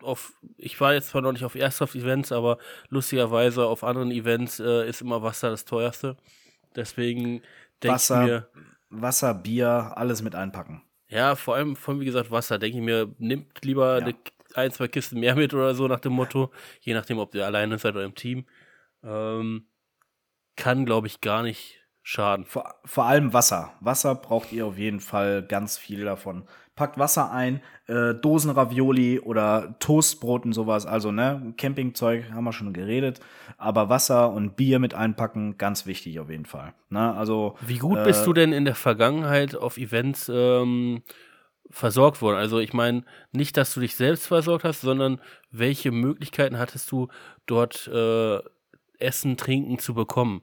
[0.02, 4.88] auf, ich war jetzt zwar noch nicht auf Airsoft-Events, aber lustigerweise auf anderen Events äh,
[4.88, 6.16] ist immer Wasser das teuerste.
[6.76, 7.42] Deswegen
[7.82, 8.48] denke ich mir.
[8.90, 10.82] Wasser, Bier, alles mit einpacken.
[11.08, 12.58] Ja, vor allem, vor allem wie gesagt, Wasser.
[12.58, 14.12] Denke ich mir, nimmt lieber ja.
[14.54, 16.50] Ein, zwei Kisten mehr mit oder so nach dem Motto.
[16.80, 18.46] Je nachdem, ob ihr alleine seid oder im Team.
[19.02, 19.66] Ähm,
[20.56, 22.44] kann, glaube ich, gar nicht schaden.
[22.44, 23.74] Vor, vor allem Wasser.
[23.80, 29.76] Wasser braucht ihr auf jeden Fall ganz viel davon packt Wasser ein, äh, Dosenravioli oder
[29.78, 30.86] Toastbrot und sowas.
[30.86, 33.20] Also, ne, Campingzeug haben wir schon geredet.
[33.58, 36.74] Aber Wasser und Bier mit einpacken, ganz wichtig auf jeden Fall.
[36.90, 41.02] Ne, also, Wie gut äh, bist du denn in der Vergangenheit auf Events ähm,
[41.70, 42.36] versorgt worden?
[42.36, 47.08] Also, ich meine, nicht, dass du dich selbst versorgt hast, sondern welche Möglichkeiten hattest du
[47.46, 48.38] dort äh,
[48.98, 50.42] Essen, Trinken zu bekommen?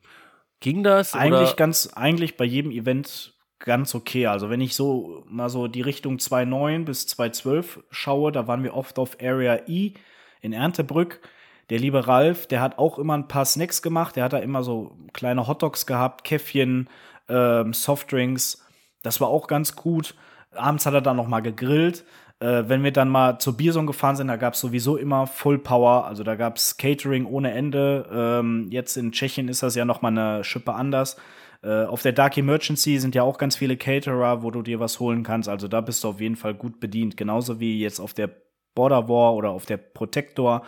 [0.59, 1.13] Ging das?
[1.13, 1.55] Eigentlich oder?
[1.55, 4.27] ganz, eigentlich bei jedem Event ganz okay.
[4.27, 8.75] Also wenn ich so mal so die Richtung 2.9 bis 2.12 schaue, da waren wir
[8.75, 9.93] oft auf Area E
[10.41, 11.21] in Erntebrück.
[11.69, 14.15] Der liebe Ralf, der hat auch immer ein paar Snacks gemacht.
[14.15, 16.89] Der hat da immer so kleine Hotdogs gehabt, Käffchen,
[17.29, 18.65] ähm, Softdrinks.
[19.03, 20.15] Das war auch ganz gut.
[20.55, 22.03] Abends hat er dann noch mal gegrillt.
[22.39, 25.59] Äh, wenn wir dann mal zur Bierson gefahren sind, da gab es sowieso immer Full
[25.59, 26.05] Power.
[26.05, 28.07] Also da gab es Catering ohne Ende.
[28.11, 31.17] Ähm, jetzt in Tschechien ist das ja noch mal eine Schippe anders.
[31.63, 34.99] Äh, auf der Dark Emergency sind ja auch ganz viele Caterer, wo du dir was
[34.99, 35.49] holen kannst.
[35.49, 37.15] Also da bist du auf jeden Fall gut bedient.
[37.15, 38.31] Genauso wie jetzt auf der
[38.73, 40.63] Border War oder auf der Protector.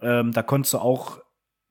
[0.00, 1.18] Ähm, da konntest du auch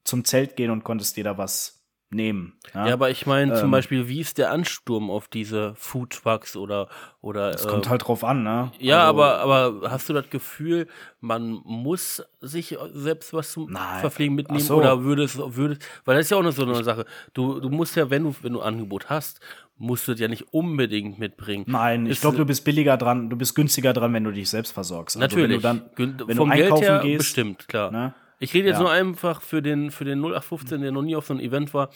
[0.03, 1.78] zum Zelt gehen und konntest dir da was
[2.11, 2.53] nehmen.
[2.73, 6.11] Ja, ja aber ich meine ähm, zum Beispiel, wie ist der Ansturm auf diese Food
[6.11, 6.89] Trucks oder
[7.21, 8.71] oder Das äh, kommt halt drauf an, ne?
[8.79, 10.87] Ja, also, aber aber hast du das Gefühl,
[11.19, 14.01] man muss sich selbst was zum nein.
[14.01, 14.77] Verpflegen mitnehmen so.
[14.77, 17.05] oder würde es würde weil das ist ja auch noch so eine Sache.
[17.33, 19.39] Du du musst ja, wenn du wenn du Angebot hast,
[19.77, 21.65] musst du das ja nicht unbedingt mitbringen.
[21.67, 24.71] Nein, ich glaube, du bist billiger dran, du bist günstiger dran, wenn du dich selbst
[24.71, 25.15] versorgst.
[25.15, 25.63] Also natürlich.
[25.63, 27.91] Wenn du dann, wenn vom du Geld her gehst, bestimmt, klar.
[27.91, 28.13] Ne?
[28.39, 28.83] Ich rede jetzt ja.
[28.83, 31.89] nur einfach für den, für den 0815, der noch nie auf so einem Event war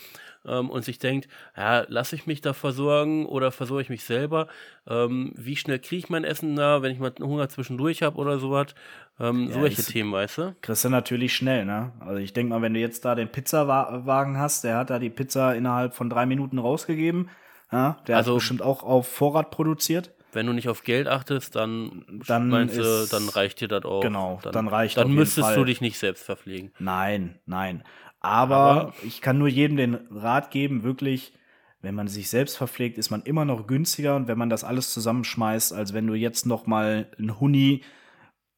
[0.46, 4.48] ähm, und sich denkt, ja, lasse ich mich da versorgen oder versorge ich mich selber?
[4.86, 8.40] Ähm, wie schnell kriege ich mein Essen da, wenn ich mal Hunger zwischendurch habe oder
[8.40, 8.76] sowas?
[9.20, 10.56] Ähm, ja, solche Themen, weißt du?
[10.62, 11.94] Kriegst du natürlich schnell, ne?
[12.00, 15.10] Also ich denke mal, wenn du jetzt da den Pizzawagen hast, der hat da die
[15.10, 17.30] Pizza innerhalb von drei Minuten rausgegeben.
[17.72, 20.12] Ja, der also, hat bestimmt auch auf Vorrat produziert.
[20.34, 24.02] Wenn du nicht auf Geld achtest, dann, dann meinst du, dann reicht dir das auch.
[24.02, 26.72] Genau, dann, dann reicht Dann müsstest du dich nicht selbst verpflegen.
[26.80, 27.84] Nein, nein.
[28.20, 31.34] Aber, Aber, ich kann nur jedem den Rat geben, wirklich,
[31.82, 34.94] wenn man sich selbst verpflegt, ist man immer noch günstiger und wenn man das alles
[34.94, 37.84] zusammenschmeißt, als wenn du jetzt noch mal ein Huni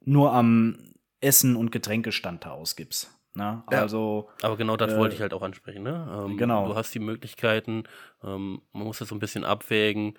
[0.05, 0.77] nur am
[1.19, 3.11] Essen und Getränkestand da ausgibst.
[3.33, 3.63] Ne?
[3.71, 5.83] Ja, also, aber genau das äh, wollte ich halt auch ansprechen.
[5.83, 6.25] Ne?
[6.27, 6.67] Ähm, genau.
[6.67, 7.83] Du hast die Möglichkeiten,
[8.23, 10.13] ähm, man muss das so ein bisschen abwägen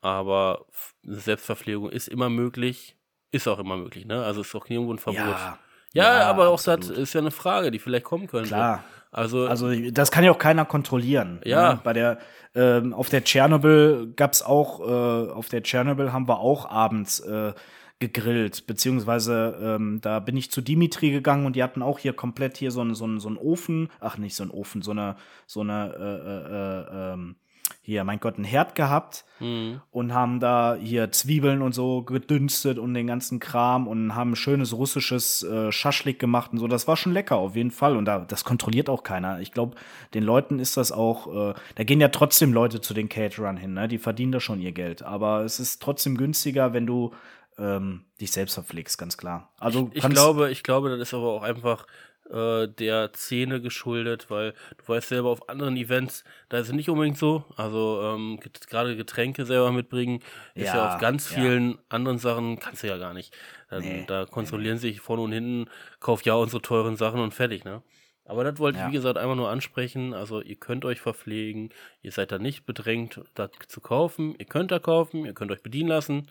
[0.00, 0.66] aber
[1.04, 2.96] eine Selbstverpflegung ist immer möglich,
[3.32, 4.24] ist auch immer möglich, ne?
[4.24, 5.20] Also ist auch nirgendwo ein Verbot.
[5.20, 5.58] Ja,
[5.92, 8.48] ja, ja aber auch das ist ja eine Frage, die vielleicht kommen könnte.
[8.48, 8.84] Klar.
[9.10, 11.40] Also, also das kann ja auch keiner kontrollieren.
[11.44, 11.74] Ja.
[11.74, 11.80] Ne?
[11.82, 12.18] Bei der,
[12.54, 17.20] ähm, auf der Tschernobyl gab es auch, äh, auf der Tschernobyl haben wir auch abends
[17.20, 17.54] äh,
[17.98, 22.58] gegrillt, beziehungsweise ähm, da bin ich zu Dimitri gegangen und die hatten auch hier komplett
[22.58, 25.62] hier so einen so so einen Ofen, ach nicht so einen Ofen, so eine so
[25.62, 27.36] eine äh, äh, äh, ähm,
[27.82, 29.80] hier, mein Gott, ein Herd gehabt mhm.
[29.92, 34.72] und haben da hier Zwiebeln und so gedünstet und den ganzen Kram und haben schönes
[34.72, 36.66] russisches äh, Schaschlik gemacht und so.
[36.66, 39.40] Das war schon lecker auf jeden Fall und da, das kontrolliert auch keiner.
[39.40, 39.76] Ich glaube,
[40.14, 43.74] den Leuten ist das auch, äh, da gehen ja trotzdem Leute zu den Caterern hin,
[43.74, 43.86] ne?
[43.86, 45.02] die verdienen da schon ihr Geld.
[45.02, 47.12] Aber es ist trotzdem günstiger, wenn du
[47.58, 49.50] ähm, dich selbst verpflegst, ganz klar.
[49.58, 51.86] Also ich, ich glaube, ich glaube, das ist aber auch einfach
[52.30, 56.88] äh, der Szene geschuldet, weil du weißt selber auf anderen Events, da ist es nicht
[56.88, 57.44] unbedingt so.
[57.56, 60.20] Also ähm, gerade Getränke selber mitbringen,
[60.54, 61.78] ist ja, ja auf ganz vielen ja.
[61.88, 63.36] anderen Sachen, kannst du ja gar nicht.
[63.70, 64.80] Dann, nee, da kontrollieren nee.
[64.80, 67.82] sich vorne und hinten, kauft ja unsere teuren Sachen und fertig, ne?
[68.28, 70.12] Aber das wollte ich, wie gesagt, einmal nur ansprechen.
[70.12, 71.72] Also, ihr könnt euch verpflegen.
[72.02, 74.34] Ihr seid da nicht bedrängt, das zu kaufen.
[74.38, 76.28] Ihr könnt da kaufen, ihr könnt euch bedienen lassen.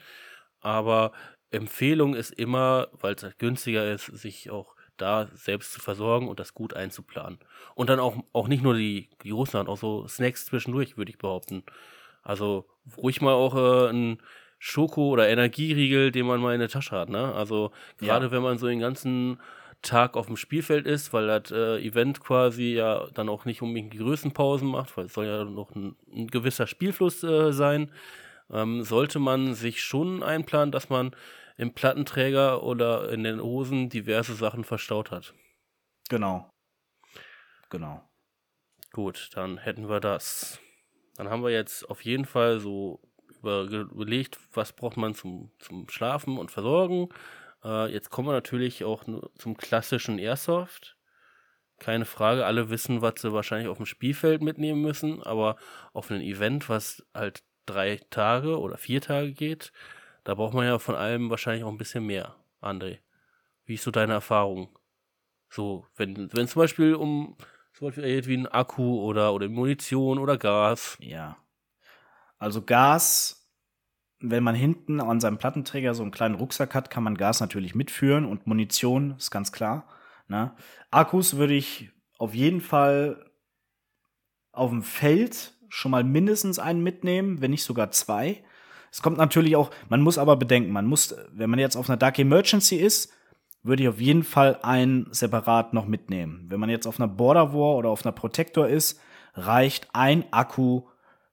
[0.60, 1.13] Aber
[1.51, 6.39] Empfehlung ist immer, weil es halt günstiger ist, sich auch da selbst zu versorgen und
[6.39, 7.39] das gut einzuplanen.
[7.75, 11.17] Und dann auch, auch nicht nur die, die Russland, auch so Snacks zwischendurch, würde ich
[11.17, 11.63] behaupten.
[12.23, 12.65] Also
[12.97, 14.19] ruhig mal auch äh, ein
[14.60, 17.10] Schoko- oder Energieriegel, den man mal in der Tasche hat.
[17.10, 17.34] Ne?
[17.34, 18.31] Also gerade ja.
[18.31, 19.39] wenn man so den ganzen
[19.81, 23.93] Tag auf dem Spielfeld ist, weil das äh, Event quasi ja dann auch nicht unbedingt
[23.93, 27.91] die größten Pausen macht, weil es soll ja noch ein, ein gewisser Spielfluss äh, sein.
[28.51, 31.12] ähm, sollte man sich schon einplanen, dass man
[31.58, 35.34] im Plattenträger oder in den Hosen diverse Sachen verstaut hat.
[36.10, 36.50] Genau.
[37.70, 38.02] Genau.
[38.91, 40.60] Gut, dann hätten wir das.
[41.15, 43.02] Dann haben wir jetzt auf jeden Fall so
[43.41, 47.10] überlegt, was braucht man zum, zum Schlafen und Versorgen.
[47.63, 49.04] Äh, jetzt kommen wir natürlich auch
[49.38, 50.98] zum klassischen Airsoft.
[51.78, 55.58] Keine Frage, alle wissen, was sie wahrscheinlich auf dem Spielfeld mitnehmen müssen, aber
[55.94, 59.72] auf ein Event, was halt drei Tage oder vier Tage geht,
[60.25, 62.97] da braucht man ja von allem wahrscheinlich auch ein bisschen mehr, André.
[63.63, 64.77] Wie ist so deine Erfahrung?
[65.49, 67.38] So, wenn, wenn zum Beispiel um
[67.73, 70.97] zum Beispiel wie ein Akku oder, oder Munition oder Gas.
[71.01, 71.38] Ja.
[72.38, 73.51] Also Gas,
[74.19, 77.75] wenn man hinten an seinem Plattenträger so einen kleinen Rucksack hat, kann man Gas natürlich
[77.75, 79.89] mitführen und Munition ist ganz klar.
[80.27, 80.55] Ne?
[80.89, 83.29] Akkus würde ich auf jeden Fall
[84.53, 88.41] auf dem Feld schon mal mindestens einen mitnehmen, wenn nicht sogar zwei.
[88.95, 91.97] Es kommt natürlich auch, man muss aber bedenken, man muss, wenn man jetzt auf einer
[91.97, 93.12] Dark Emergency ist,
[93.62, 96.45] würde ich auf jeden Fall einen separat noch mitnehmen.
[96.47, 98.99] Wenn man jetzt auf einer Border War oder auf einer Protector ist,
[99.34, 100.84] reicht ein Akku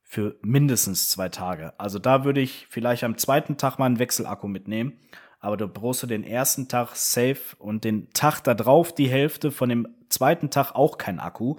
[0.02, 1.78] für mindestens zwei Tage.
[1.78, 4.98] Also da würde ich vielleicht am zweiten Tag mal einen Wechselakku mitnehmen
[5.42, 9.50] aber du brauchst du den ersten Tag safe und den Tag da drauf die Hälfte
[9.50, 11.56] von dem zweiten Tag auch kein Akku,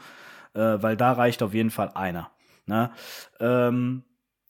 [0.53, 2.31] äh, weil da reicht auf jeden Fall einer.
[2.65, 2.91] Ne?
[3.41, 4.03] Ähm,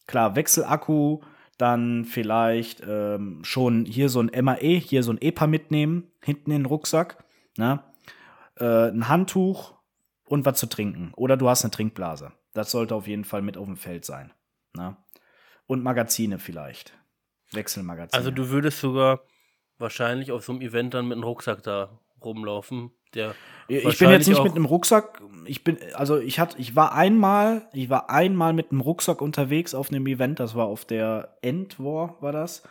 [0.06, 1.22] klar, Wechselakku,
[1.58, 6.62] dann vielleicht ähm, schon hier so ein MAE, hier so ein EPA mitnehmen, hinten in
[6.62, 7.24] den Rucksack,
[7.58, 7.84] ne?
[8.58, 9.74] Äh, ein Handtuch
[10.26, 11.12] und was zu trinken.
[11.16, 12.32] Oder du hast eine Trinkblase.
[12.54, 14.32] Das sollte auf jeden Fall mit auf dem Feld sein.
[14.76, 14.96] Ne?
[15.66, 16.98] Und Magazine vielleicht.
[17.52, 18.18] Wechselmagazin.
[18.18, 19.22] Also du würdest sogar
[19.78, 22.92] wahrscheinlich auf so einem Event dann mit einem Rucksack da rumlaufen.
[23.16, 23.36] Der
[23.68, 25.22] ich bin jetzt nicht mit einem Rucksack.
[25.46, 29.74] Ich bin, also ich hatte, ich war einmal, ich war einmal mit einem Rucksack unterwegs
[29.74, 30.40] auf einem Event.
[30.40, 32.64] Das war auf der Endwar, war das.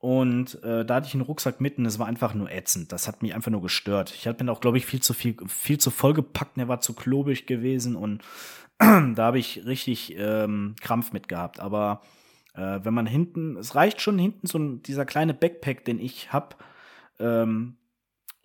[0.00, 2.92] Und äh, da hatte ich einen Rucksack mitten, das war einfach nur ätzend.
[2.92, 4.14] Das hat mich einfach nur gestört.
[4.16, 6.92] Ich hatte mir auch, glaube ich, viel zu viel, viel zu vollgepackt, der war zu
[6.92, 8.22] klobig gewesen und
[8.78, 11.58] da habe ich richtig ähm, Krampf mit gehabt.
[11.58, 12.02] Aber
[12.54, 16.32] äh, wenn man hinten, es reicht schon hinten so ein, dieser kleine Backpack, den ich
[16.32, 16.54] habe,
[17.18, 17.76] ähm,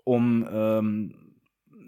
[0.04, 1.23] um ähm,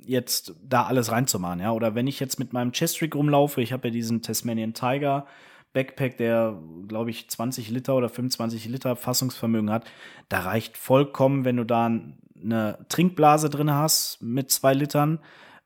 [0.08, 1.72] jetzt da alles reinzumachen, ja.
[1.72, 5.26] Oder wenn ich jetzt mit meinem Chestrig rumlaufe, ich habe ja diesen Tasmanian Tiger
[5.74, 9.86] Backpack, der, glaube ich, 20 Liter oder 25 Liter Fassungsvermögen hat,
[10.30, 15.20] da reicht vollkommen, wenn du da eine Trinkblase drin hast mit zwei Litern,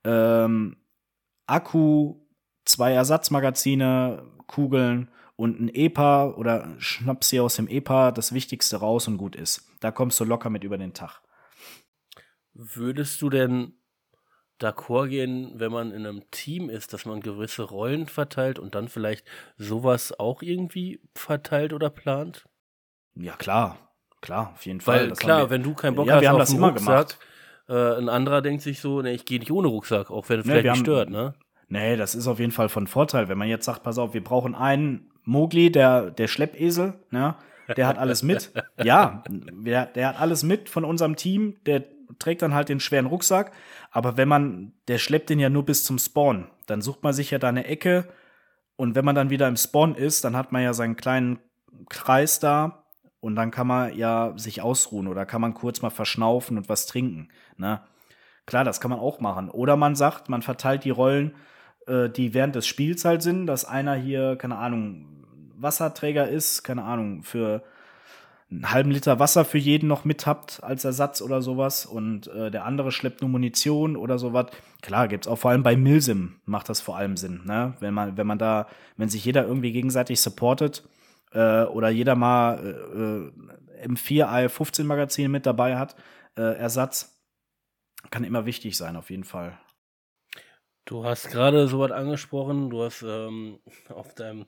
[0.04, 0.78] ähm,
[1.46, 2.16] Akku,
[2.66, 9.08] zwei Ersatzmagazine, Kugeln und ein EPA oder schnappst dir aus dem EPA das Wichtigste raus
[9.08, 9.70] und gut ist.
[9.80, 11.22] Da kommst du locker mit über den Tag.
[12.54, 13.79] Würdest du denn
[14.60, 18.88] d'accord gehen, wenn man in einem Team ist, dass man gewisse Rollen verteilt und dann
[18.88, 19.26] vielleicht
[19.58, 22.46] sowas auch irgendwie verteilt oder plant?
[23.16, 23.78] Ja, klar.
[24.22, 25.10] Klar, auf jeden Fall.
[25.10, 27.18] Weil klar, wenn du keinen Bock ja, hast wir haben auf das einen Rucksack,
[27.70, 30.46] äh, ein anderer denkt sich so, ne, ich gehe nicht ohne Rucksack, auch wenn es
[30.46, 31.34] ne, vielleicht nicht stört, ne?
[31.70, 34.24] Nee, das ist auf jeden Fall von Vorteil, wenn man jetzt sagt, pass auf, wir
[34.24, 37.36] brauchen einen Mogli, der, der Schleppesel, ne?
[37.78, 38.52] der hat alles mit.
[38.84, 41.58] Ja, der, der hat alles mit von unserem Team.
[41.66, 41.84] Der
[42.18, 43.52] trägt dann halt den schweren Rucksack.
[43.92, 46.48] Aber wenn man, der schleppt den ja nur bis zum Spawn.
[46.66, 48.08] Dann sucht man sich ja da eine Ecke.
[48.76, 51.40] Und wenn man dann wieder im Spawn ist, dann hat man ja seinen kleinen
[51.90, 52.86] Kreis da.
[53.20, 56.86] Und dann kann man ja sich ausruhen oder kann man kurz mal verschnaufen und was
[56.86, 57.30] trinken.
[57.58, 57.82] Ne?
[58.46, 59.50] Klar, das kann man auch machen.
[59.50, 61.36] Oder man sagt, man verteilt die Rollen,
[61.86, 65.26] äh, die während des Spiels halt sind, dass einer hier, keine Ahnung,
[65.58, 67.64] Wasserträger ist, keine Ahnung, für
[68.52, 72.50] einen halben Liter Wasser für jeden noch mit habt als Ersatz oder sowas und äh,
[72.50, 74.48] der andere schleppt nur Munition oder sowas.
[74.82, 77.76] Klar, gibt's auch vor allem bei Milsim macht das vor allem Sinn, ne?
[77.80, 80.84] Wenn man, wenn man da, wenn sich jeder irgendwie gegenseitig supportet
[81.32, 83.32] äh, oder jeder mal
[83.78, 85.96] äh, M4 AL15 Magazin mit dabei hat,
[86.36, 87.22] äh, Ersatz,
[88.10, 89.60] kann immer wichtig sein, auf jeden Fall.
[90.86, 93.60] Du hast gerade so was angesprochen, du hast ähm,
[93.90, 94.48] auf deinem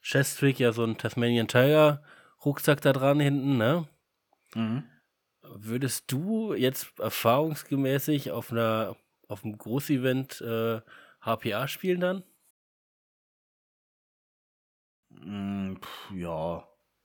[0.00, 2.02] Chestrick ja so ein Tasmanian Tiger
[2.44, 3.88] Rucksack da dran hinten, ne?
[4.54, 4.84] Mhm.
[5.42, 8.96] Würdest du jetzt erfahrungsgemäßig auf einer
[9.28, 10.80] auf einem Großevent äh,
[11.20, 12.24] HPA spielen dann?
[15.10, 15.76] Mm,
[16.14, 16.64] ja,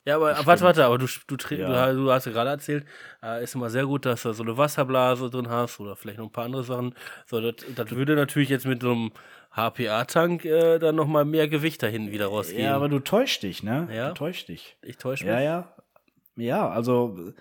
[0.10, 0.48] ja, aber Bestimmt.
[0.48, 1.92] warte, warte, aber du, du, ja.
[1.92, 2.86] du, du hast ja gerade erzählt,
[3.22, 6.26] äh, ist immer sehr gut, dass du so eine Wasserblase drin hast oder vielleicht noch
[6.26, 6.96] ein paar andere Sachen.
[7.28, 9.12] So, das, das würde natürlich jetzt mit so einem
[9.60, 12.64] HPA-Tank äh, dann nochmal mehr Gewicht dahin wieder rausgehen.
[12.64, 13.88] Ja, aber du täuschst dich, ne?
[13.92, 14.10] Ja.
[14.10, 14.78] Du täuschst dich.
[14.82, 15.34] Ich täusche mich.
[15.34, 15.76] Ja, ja.
[16.36, 17.34] Ja, also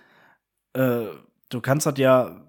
[0.73, 1.07] äh,
[1.51, 2.45] du kannst das ja,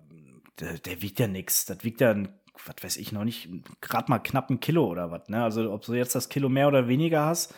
[0.59, 1.65] der, der wiegt ja nichts.
[1.65, 3.49] Das wiegt ja, was weiß ich noch nicht,
[3.81, 5.43] gerade mal knapp ein Kilo oder was, ne?
[5.43, 7.53] Also ob du jetzt das Kilo mehr oder weniger hast,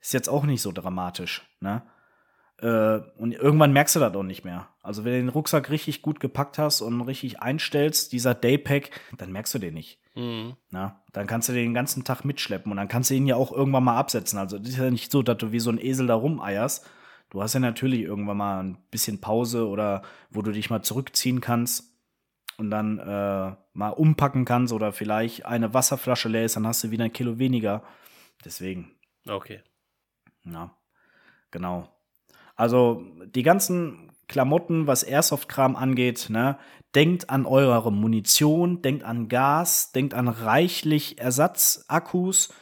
[0.00, 1.82] ist jetzt auch nicht so dramatisch, ne?
[2.58, 4.68] Äh, und irgendwann merkst du das auch nicht mehr.
[4.82, 9.32] Also wenn du den Rucksack richtig gut gepackt hast und richtig einstellst, dieser Daypack, dann
[9.32, 9.98] merkst du den nicht.
[10.14, 10.56] Mhm.
[10.70, 13.36] Na, dann kannst du den, den ganzen Tag mitschleppen und dann kannst du ihn ja
[13.36, 14.38] auch irgendwann mal absetzen.
[14.38, 16.86] Also das ist ja nicht so, dass du wie so ein Esel da rumeierst.
[17.30, 21.40] Du hast ja natürlich irgendwann mal ein bisschen Pause oder wo du dich mal zurückziehen
[21.40, 21.96] kannst
[22.58, 26.90] und dann äh, mal umpacken kannst oder vielleicht eine Wasserflasche leer ist, dann hast du
[26.90, 27.82] wieder ein Kilo weniger.
[28.44, 28.92] Deswegen.
[29.26, 29.62] Okay.
[30.44, 30.76] Ja,
[31.50, 31.88] genau.
[32.54, 36.58] Also die ganzen Klamotten, was Airsoft-Kram angeht, ne,
[36.94, 42.52] denkt an eure Munition, denkt an Gas, denkt an reichlich Ersatzakkus.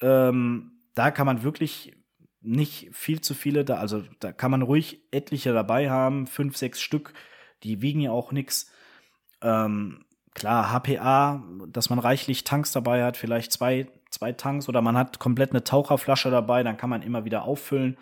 [0.00, 1.96] Ähm, da kann man wirklich
[2.40, 6.80] nicht viel zu viele da, also da kann man ruhig etliche dabei haben, fünf, sechs
[6.80, 7.14] Stück,
[7.62, 8.70] die wiegen ja auch nichts.
[9.40, 14.96] Ähm, klar, HPA, dass man reichlich Tanks dabei hat, vielleicht zwei, zwei Tanks oder man
[14.96, 17.96] hat komplett eine Taucherflasche dabei, dann kann man immer wieder auffüllen.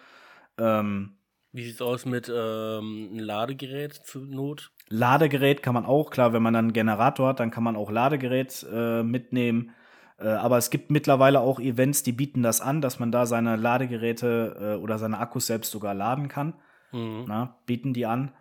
[0.59, 1.17] Ähm,
[1.53, 4.73] Wie sieht's aus mit ähm, einem Ladegerät zur Not?
[4.93, 7.91] Ladegerät kann man auch, klar, wenn man dann einen Generator hat, dann kann man auch
[7.91, 9.71] Ladegerät äh, mitnehmen.
[10.19, 13.57] Äh, aber es gibt mittlerweile auch Events, die bieten das an, dass man da seine
[13.57, 16.53] Ladegeräte äh, oder seine Akkus selbst sogar laden kann.
[16.93, 17.25] Mhm.
[17.27, 18.33] Na, bieten die an.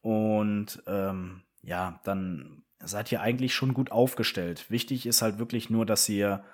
[0.00, 4.70] Und ähm, ja, dann seid ihr eigentlich schon gut aufgestellt.
[4.70, 6.44] Wichtig ist halt wirklich nur, dass ihr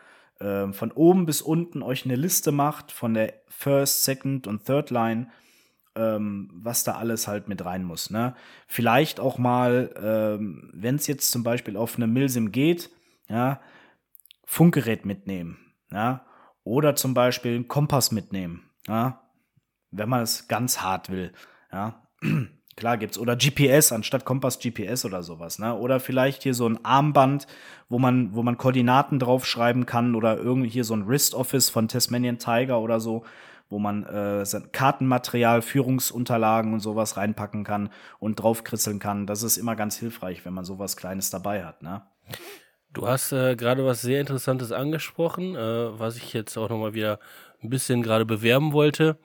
[0.40, 4.88] äh, von oben bis unten euch eine Liste macht von der First, Second und Third
[4.88, 5.28] Line,
[5.96, 8.11] ähm, was da alles halt mit rein muss.
[8.11, 8.35] Ne?
[8.66, 12.90] Vielleicht auch mal, ähm, wenn es jetzt zum Beispiel auf eine Milsim geht,
[13.28, 13.61] ja,
[14.44, 15.59] Funkgerät mitnehmen,
[15.90, 16.26] ja,
[16.64, 19.22] oder zum Beispiel einen Kompass mitnehmen, ja,
[19.90, 21.33] wenn man es ganz hart will,
[21.72, 22.02] ja.
[22.76, 23.18] Klar gibt's.
[23.18, 25.76] Oder GPS anstatt Kompass GPS oder sowas, ne?
[25.76, 27.46] Oder vielleicht hier so ein Armband,
[27.88, 31.87] wo man, wo man Koordinaten draufschreiben kann oder irgendwie hier so ein Wrist Office von
[31.87, 33.24] Tasmanian Tiger oder so,
[33.68, 39.27] wo man äh, Kartenmaterial, Führungsunterlagen und sowas reinpacken kann und draufkritzeln kann.
[39.27, 42.03] Das ist immer ganz hilfreich, wenn man sowas Kleines dabei hat, ne?
[42.92, 47.18] Du hast äh, gerade was sehr Interessantes angesprochen, äh, was ich jetzt auch nochmal wieder
[47.61, 49.18] ein bisschen gerade bewerben wollte.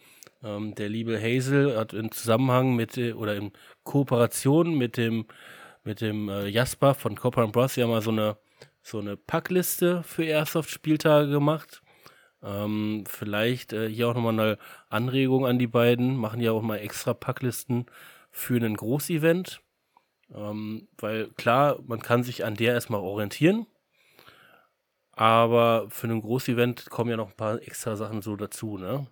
[0.43, 3.51] Ähm, der liebe Hazel hat in Zusammenhang mit äh, oder in
[3.83, 5.25] Kooperation mit dem
[5.83, 8.37] mit dem äh, Jasper von Copper Bros ja mal so eine
[8.81, 11.81] so eine Packliste für Airsoft-Spieltage gemacht.
[12.41, 14.57] Ähm, vielleicht äh, hier auch nochmal eine
[14.89, 17.85] Anregung an die beiden, machen ja auch mal extra Packlisten
[18.31, 19.61] für ein Großevent.
[20.33, 23.65] Ähm, weil klar, man kann sich an der erstmal orientieren,
[25.11, 29.07] aber für ein Großevent kommen ja noch ein paar extra Sachen so dazu, ne?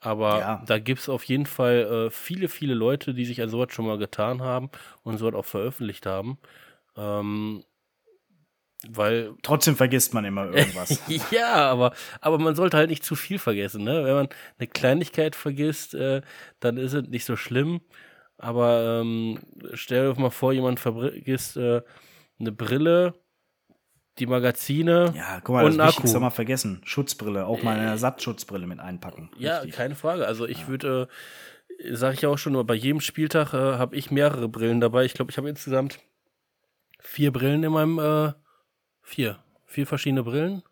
[0.00, 0.62] Aber ja.
[0.66, 3.86] da gibt es auf jeden Fall äh, viele, viele Leute, die sich an sowas schon
[3.86, 4.70] mal getan haben
[5.04, 6.38] und sowas auch veröffentlicht haben.
[6.96, 7.62] Ähm,
[8.88, 9.34] weil.
[9.42, 11.00] Trotzdem vergisst man immer irgendwas.
[11.30, 13.84] ja, aber, aber man sollte halt nicht zu viel vergessen.
[13.84, 14.04] Ne?
[14.04, 16.22] Wenn man eine Kleinigkeit vergisst, äh,
[16.60, 17.80] dann ist es nicht so schlimm.
[18.38, 19.38] Aber ähm,
[19.74, 21.82] stell dir mal vor, jemand vergisst äh,
[22.40, 23.14] eine Brille
[24.18, 26.20] die Magazine ja, guck mal, und das Akku.
[26.20, 26.80] mal vergessen.
[26.84, 29.30] Schutzbrille, auch mal eine Ersatzschutzbrille mit einpacken.
[29.38, 29.74] Ja, Richtig.
[29.74, 30.26] keine Frage.
[30.26, 30.68] Also ich ja.
[30.68, 31.08] würde,
[31.78, 35.04] äh, sage ich auch schon, bei jedem Spieltag äh, habe ich mehrere Brillen dabei.
[35.04, 36.00] Ich glaube, ich habe insgesamt
[37.00, 38.32] vier Brillen in meinem, äh,
[39.02, 40.62] vier, vier verschiedene Brillen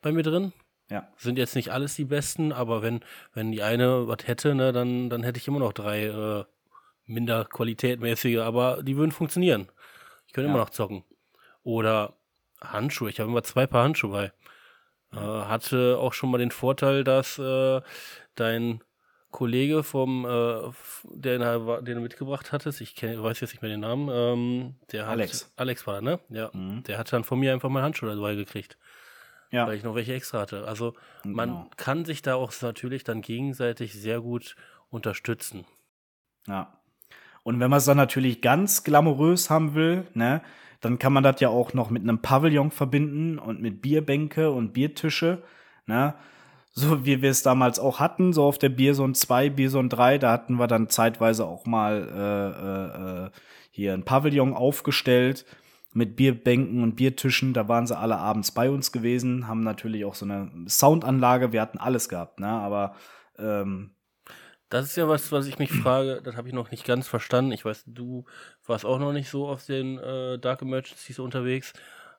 [0.00, 0.52] bei mir drin.
[0.90, 1.08] Ja.
[1.16, 3.00] Sind jetzt nicht alles die besten, aber wenn,
[3.32, 6.44] wenn die eine was hätte, ne, dann, dann hätte ich immer noch drei äh,
[7.06, 9.68] minder qualitätmäßige, aber die würden funktionieren.
[10.26, 10.54] Ich könnte ja.
[10.54, 11.04] immer noch zocken.
[11.62, 12.14] Oder
[12.60, 13.10] Handschuhe.
[13.10, 15.18] Ich habe immer zwei Paar Handschuhe bei.
[15.18, 17.80] Äh, hatte auch schon mal den Vorteil, dass äh,
[18.34, 18.82] dein
[19.32, 20.70] Kollege vom, äh,
[21.04, 25.06] der, den du mitgebracht hattest, ich kenn, weiß jetzt nicht mehr den Namen, ähm, der
[25.06, 25.52] hat, Alex.
[25.56, 26.20] Alex war, ne?
[26.28, 26.50] Ja.
[26.52, 26.84] Mhm.
[26.84, 28.78] Der hat dann von mir einfach mal Handschuhe dabei gekriegt.
[29.50, 29.66] Ja.
[29.66, 30.66] Weil ich noch welche extra hatte.
[30.66, 31.70] Also man genau.
[31.76, 34.56] kann sich da auch natürlich dann gegenseitig sehr gut
[34.88, 35.66] unterstützen.
[36.46, 36.78] Ja.
[37.42, 40.42] Und wenn man es dann natürlich ganz glamourös haben will, ne,
[40.80, 44.72] dann kann man das ja auch noch mit einem Pavillon verbinden und mit Bierbänke und
[44.72, 45.42] Biertische.
[45.86, 46.14] Ne?
[46.74, 50.32] So wie wir es damals auch hatten, so auf der Bierson 2, Bierson 3, da
[50.32, 53.30] hatten wir dann zeitweise auch mal äh, äh, äh,
[53.70, 55.44] hier ein Pavillon aufgestellt
[55.92, 57.52] mit Bierbänken und Biertischen.
[57.52, 61.60] Da waren sie alle abends bei uns gewesen, haben natürlich auch so eine Soundanlage, wir
[61.60, 62.48] hatten alles gehabt, ne?
[62.48, 62.96] Aber
[63.38, 63.94] ähm,
[64.70, 67.52] das ist ja was, was ich mich frage, das habe ich noch nicht ganz verstanden.
[67.52, 68.24] Ich weiß, du
[68.64, 71.74] warst auch noch nicht so auf den äh, Dark Emergencies unterwegs.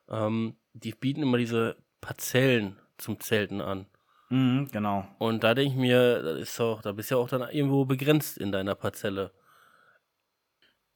[0.08, 3.86] Ähm, die bieten immer diese Parzellen zum Zelten an.
[4.34, 5.06] Mhm, genau.
[5.18, 7.84] Und da denke ich mir, das ist doch, da bist du ja auch dann irgendwo
[7.84, 9.30] begrenzt in deiner Parzelle.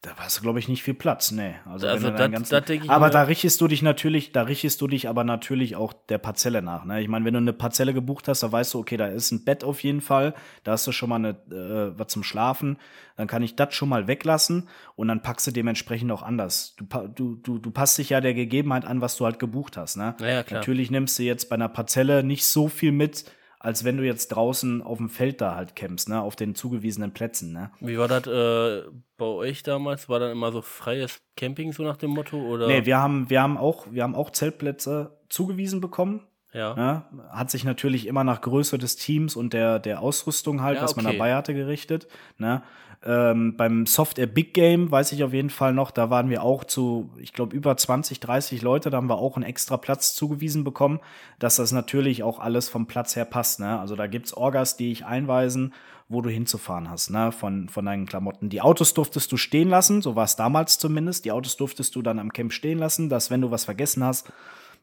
[0.02, 1.56] Da hast du, glaube ich, nicht viel Platz, nee.
[1.64, 4.86] Also, also das, ganzen, das ich aber da richtest du dich natürlich, da richtest du
[4.86, 6.84] dich aber natürlich auch der Parzelle nach.
[6.84, 7.02] Ne?
[7.02, 9.44] Ich meine, wenn du eine Parzelle gebucht hast, da weißt du, okay, da ist ein
[9.44, 12.78] Bett auf jeden Fall, da hast du schon mal eine, äh, was zum Schlafen,
[13.16, 16.76] dann kann ich das schon mal weglassen und dann packst du dementsprechend auch anders.
[16.76, 19.96] Du, du, du, du passt dich ja der Gegebenheit an, was du halt gebucht hast.
[19.96, 20.14] Ne?
[20.20, 20.60] Ja, klar.
[20.60, 23.24] Natürlich nimmst du jetzt bei einer Parzelle nicht so viel mit,
[23.60, 27.12] als wenn du jetzt draußen auf dem Feld da halt campst, ne, auf den zugewiesenen
[27.12, 27.70] Plätzen, ne.
[27.80, 30.08] Wie war das äh, bei euch damals?
[30.08, 32.68] War dann immer so freies Camping so nach dem Motto oder?
[32.68, 36.26] Nee, wir haben wir haben auch wir haben auch Zeltplätze zugewiesen bekommen.
[36.58, 36.74] Ja.
[36.74, 37.02] Ne?
[37.30, 40.96] Hat sich natürlich immer nach Größe des Teams und der der Ausrüstung halt, ja, was
[40.96, 42.62] man dabei hatte, gerichtet, ne.
[43.04, 46.42] Ähm, beim Soft Air Big Game weiß ich auf jeden Fall noch, da waren wir
[46.42, 50.16] auch zu, ich glaube, über 20, 30 Leute, da haben wir auch einen extra Platz
[50.16, 50.98] zugewiesen bekommen,
[51.38, 53.60] dass das natürlich auch alles vom Platz her passt.
[53.60, 53.78] Ne?
[53.78, 55.74] Also da gibt's Orgas, die ich einweisen,
[56.08, 57.30] wo du hinzufahren hast, ne?
[57.30, 58.48] von, von deinen Klamotten.
[58.48, 61.24] Die Autos durftest du stehen lassen, so war es damals zumindest.
[61.24, 64.32] Die Autos durftest du dann am Camp stehen lassen, dass wenn du was vergessen hast,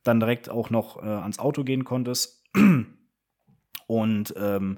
[0.06, 2.44] dann direkt auch noch äh, ans Auto gehen konntest.
[3.88, 4.78] Und ähm,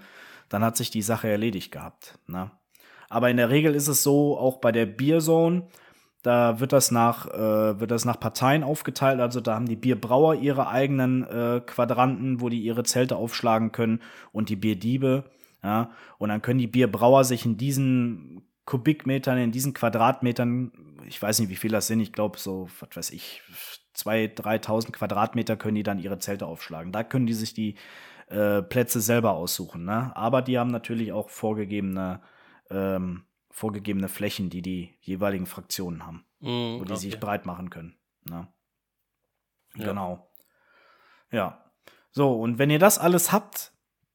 [0.49, 2.17] dann hat sich die Sache erledigt gehabt.
[2.27, 2.51] Ne?
[3.09, 5.67] Aber in der Regel ist es so, auch bei der Bierzone,
[6.23, 9.21] da wird das nach, äh, wird das nach Parteien aufgeteilt.
[9.21, 14.01] Also da haben die Bierbrauer ihre eigenen äh, Quadranten, wo die ihre Zelte aufschlagen können
[14.31, 15.25] und die Bierdiebe.
[15.63, 20.71] Ja, und dann können die Bierbrauer sich in diesen Kubikmetern, in diesen Quadratmetern,
[21.07, 23.41] ich weiß nicht, wie viel das sind, ich glaube so, was weiß ich,
[23.97, 26.91] 2.000, 3.000 Quadratmeter können die dann ihre Zelte aufschlagen.
[26.91, 27.75] Da können die sich die
[28.27, 29.85] äh, Plätze selber aussuchen.
[29.85, 30.15] Ne?
[30.15, 32.21] Aber die haben natürlich auch vorgegebene
[32.69, 33.23] ähm,
[33.57, 37.01] vorgegebene Flächen, die die jeweiligen Fraktionen haben, mm, wo die okay.
[37.01, 37.95] sich breit machen können.
[38.29, 38.47] Ne?
[39.75, 39.85] Ja.
[39.85, 40.29] Genau.
[41.31, 41.63] Ja.
[42.11, 43.71] So, und wenn ihr das alles habt,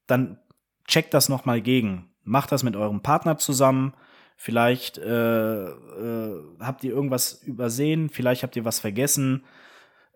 [0.06, 0.38] dann
[0.86, 2.14] checkt das nochmal gegen.
[2.22, 3.94] Macht das mit eurem Partner zusammen.
[4.36, 9.44] Vielleicht äh, äh, habt ihr irgendwas übersehen, vielleicht habt ihr was vergessen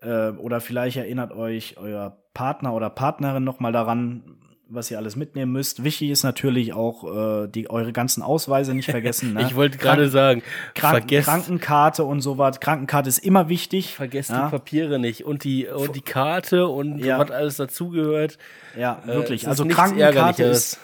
[0.01, 4.23] äh, oder vielleicht erinnert euch euer Partner oder Partnerin nochmal daran,
[4.69, 5.83] was ihr alles mitnehmen müsst.
[5.83, 9.33] Wichtig ist natürlich auch, äh, die, eure ganzen Ausweise nicht vergessen.
[9.33, 9.41] Ne?
[9.47, 10.43] ich wollte gerade sagen,
[10.75, 12.59] Kranken, vergesst, Krankenkarte und sowas.
[12.59, 13.95] Krankenkarte ist immer wichtig.
[13.95, 14.45] vergesst ja?
[14.45, 17.17] die Papiere nicht und die, und die Karte und Ja.
[17.19, 18.37] was alles dazugehört.
[18.77, 19.43] Ja, Äh, wirklich.
[19.43, 20.79] ist also Krankenkarte ist,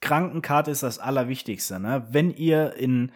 [0.00, 1.80] Krankenkarte ist das Allerwichtigste.
[1.80, 2.06] Ne?
[2.10, 3.10] Wenn ihr in,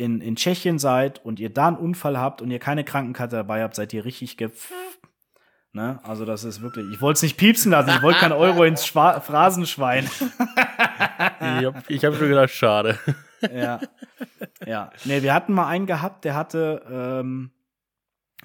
[0.00, 3.62] in, in Tschechien seid und ihr da einen Unfall habt und ihr keine Krankenkarte dabei
[3.62, 4.50] habt, seid ihr richtig ge
[5.72, 6.00] Ne?
[6.02, 8.84] Also das ist wirklich, ich wollte es nicht piepsen lassen, ich wollte kein Euro ins
[8.84, 10.04] Schwa Phrasenschwein.
[10.20, 12.98] ich habe hab schon gedacht, schade.
[13.54, 13.78] ja.
[14.66, 14.90] Ja.
[15.04, 17.52] Nee, wir hatten mal einen gehabt, der hatte, ähm,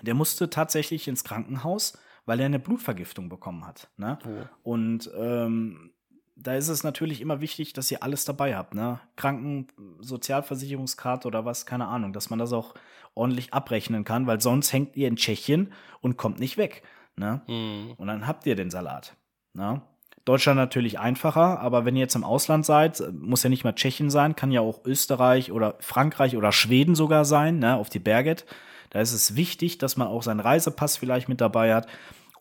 [0.04, 1.98] der musste tatsächlich ins Krankenhaus,
[2.28, 3.90] weil er eine Blutvergiftung bekommen hat.
[3.98, 4.20] Ne?
[4.24, 4.74] Oh.
[4.74, 5.95] Und ähm,
[6.36, 9.00] da ist es natürlich immer wichtig, dass ihr alles dabei habt, ne?
[9.16, 9.68] Kranken,
[10.00, 12.74] Sozialversicherungskarte oder was, keine Ahnung, dass man das auch
[13.14, 15.72] ordentlich abrechnen kann, weil sonst hängt ihr in Tschechien
[16.02, 16.84] und kommt nicht weg.
[17.16, 17.42] Ne?
[17.46, 17.94] Hm.
[17.98, 19.16] Und dann habt ihr den Salat.
[19.54, 19.82] Ne?
[20.26, 24.10] Deutschland natürlich einfacher, aber wenn ihr jetzt im Ausland seid, muss ja nicht mal Tschechien
[24.10, 28.46] sein, kann ja auch Österreich oder Frankreich oder Schweden sogar sein, ne, auf die Berget.
[28.90, 31.88] Da ist es wichtig, dass man auch seinen Reisepass vielleicht mit dabei hat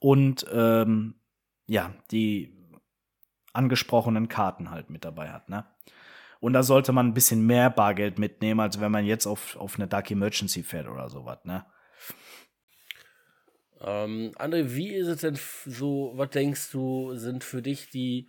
[0.00, 1.14] und ähm,
[1.66, 2.53] ja, die
[3.54, 5.64] angesprochenen Karten halt mit dabei hat, ne?
[6.40, 9.76] Und da sollte man ein bisschen mehr Bargeld mitnehmen, als wenn man jetzt auf, auf
[9.76, 11.64] eine Dark Emergency fährt oder sowas, ne?
[13.80, 18.28] Ähm, André, wie ist es denn so, was denkst du, sind für dich die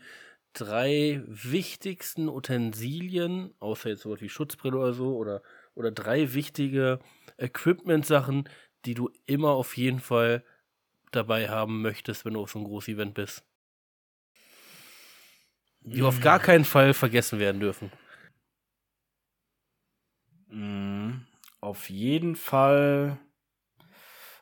[0.53, 5.41] drei wichtigsten Utensilien, außer jetzt sowas wie Schutzbrille oder so, oder,
[5.73, 6.99] oder drei wichtige
[7.38, 8.49] Equipment-Sachen,
[8.86, 10.43] die du immer auf jeden Fall
[11.11, 13.43] dabei haben möchtest, wenn du auf so einem Groß-Event bist?
[15.86, 17.91] Die auf gar keinen Fall vergessen werden dürfen.
[20.49, 21.25] Mhm.
[21.61, 23.17] Auf jeden Fall,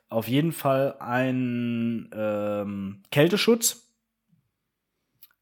[0.10, 3.90] auf jeden Fall ein ähm, Kälteschutz.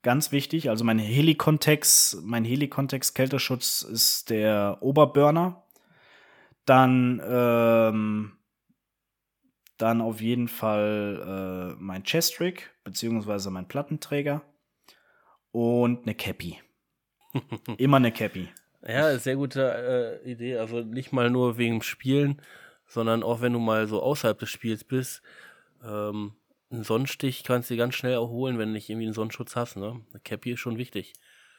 [0.01, 0.69] Ganz wichtig.
[0.69, 5.63] Also mein Helicontex, mein Helicontex Kälteschutz ist der Oberburner.
[6.65, 8.33] Dann, ähm,
[9.77, 14.41] dann auf jeden Fall äh, mein Chest-Rig, beziehungsweise mein Plattenträger.
[15.51, 16.57] Und eine Cappy.
[17.77, 18.49] Immer eine Cappy.
[18.83, 20.57] Ja, sehr gute äh, Idee.
[20.57, 22.41] Also nicht mal nur wegen dem Spielen,
[22.87, 25.21] sondern auch wenn du mal so außerhalb des Spiels bist.
[25.83, 26.33] Ähm,
[26.71, 29.77] einen Sonnenstich kannst du dir ganz schnell erholen, wenn du nicht irgendwie einen Sonnenschutz hast.
[29.77, 30.01] Ne?
[30.09, 31.13] Eine Cappy ist schon wichtig.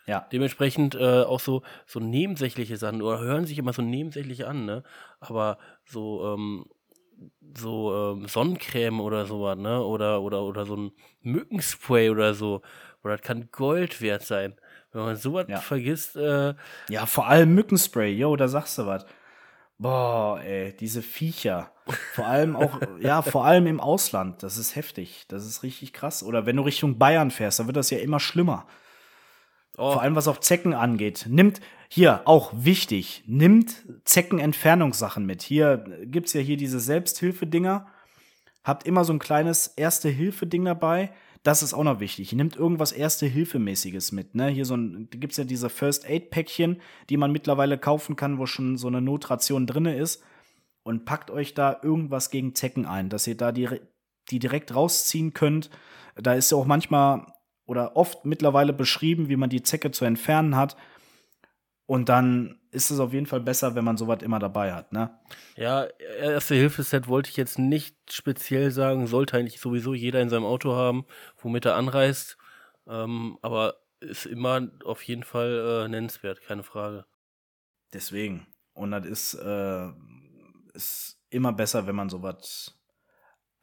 [0.07, 0.27] Ja.
[0.33, 4.83] Dementsprechend äh, auch so, so nebensächliche Sachen oder hören sich immer so nebensächlich an, ne?
[5.21, 6.67] Aber so, ähm,
[7.57, 9.81] so ähm, Sonnencreme oder sowas, ne?
[9.81, 12.63] Oder, oder, oder so ein Mückenspray oder so.
[13.05, 14.55] Oder das kann Gold wert sein.
[14.93, 15.59] Wenn man sowas Ja.
[15.59, 16.55] vergisst, äh,
[16.89, 19.07] Ja, vor allem Mückenspray, yo, da sagst du was.
[19.79, 21.73] Boah, ey, diese Viecher.
[22.15, 24.43] Vor allem auch, ja, vor allem im Ausland.
[24.43, 25.25] Das ist heftig.
[25.29, 26.23] Das ist richtig krass.
[26.23, 28.67] Oder wenn du Richtung Bayern fährst, dann wird das ja immer schlimmer.
[29.79, 29.93] Oh.
[29.95, 31.25] Vor allem was auch Zecken angeht.
[31.29, 33.75] Nimmt, hier, auch wichtig, nimmt
[34.05, 35.43] Zeckenentfernungssachen mit.
[35.43, 37.87] Hier gibt's ja hier diese Selbsthilfedinger.
[38.65, 41.11] Habt immer so ein kleines Erste-Hilfe-Ding dabei.
[41.43, 42.33] Das ist auch noch wichtig.
[42.33, 44.35] Nimmt irgendwas Erste-Hilfe-mäßiges mit.
[44.35, 44.49] Ne?
[44.49, 46.81] Hier so da gibt's ja diese First-Aid-Päckchen,
[47.11, 50.23] die man mittlerweile kaufen kann, wo schon so eine Notration drinne ist.
[50.85, 53.69] Und packt euch da irgendwas gegen Zecken ein, dass ihr da die,
[54.31, 55.71] die direkt rausziehen könnt.
[56.17, 57.27] Da ist ja auch manchmal
[57.67, 60.77] oder oft mittlerweile beschrieben, wie man die Zecke zu entfernen hat.
[61.93, 65.11] Und dann ist es auf jeden Fall besser, wenn man sowas immer dabei hat, ne?
[65.57, 65.85] Ja,
[66.23, 71.05] Erste-Hilfe-Set wollte ich jetzt nicht speziell sagen, sollte eigentlich sowieso jeder in seinem Auto haben,
[71.37, 72.39] womit er anreist.
[72.87, 77.05] Ähm, aber ist immer auf jeden Fall äh, nennenswert, keine Frage.
[77.93, 78.47] Deswegen.
[78.73, 79.89] Und das ist, äh,
[80.73, 82.75] ist immer besser, wenn man sowas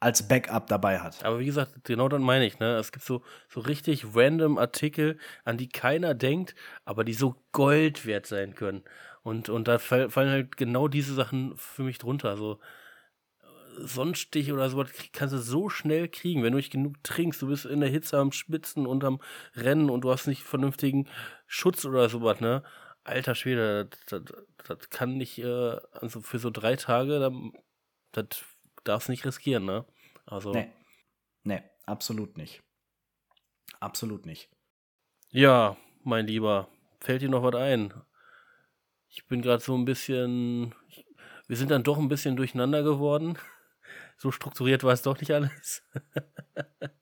[0.00, 1.24] als Backup dabei hat.
[1.24, 2.76] Aber wie gesagt, genau dann meine ich, ne?
[2.76, 6.54] Es gibt so, so richtig random Artikel, an die keiner denkt,
[6.86, 8.82] aber die so Gold wert sein können.
[9.22, 12.38] Und, und da fallen halt genau diese Sachen für mich drunter.
[12.38, 12.60] So
[13.42, 17.42] äh, Sonnenstich oder sowas kannst du so schnell kriegen, wenn du nicht genug trinkst.
[17.42, 19.20] Du bist in der Hitze am Spitzen und am
[19.54, 21.08] Rennen und du hast nicht vernünftigen
[21.46, 22.62] Schutz oder sowas, ne?
[23.04, 27.32] Alter Schwede, das, das, das kann nicht, äh, also für so drei Tage,
[28.12, 28.44] das
[28.84, 29.84] darfst nicht riskieren, ne?
[30.26, 30.52] Also.
[30.52, 30.72] Nee.
[31.42, 32.62] Nee, absolut nicht.
[33.78, 34.50] Absolut nicht.
[35.30, 36.68] Ja, mein Lieber,
[37.00, 37.94] fällt dir noch was ein?
[39.08, 40.74] Ich bin gerade so ein bisschen.
[41.46, 43.38] Wir sind dann doch ein bisschen durcheinander geworden.
[44.18, 45.82] So strukturiert war es doch nicht alles.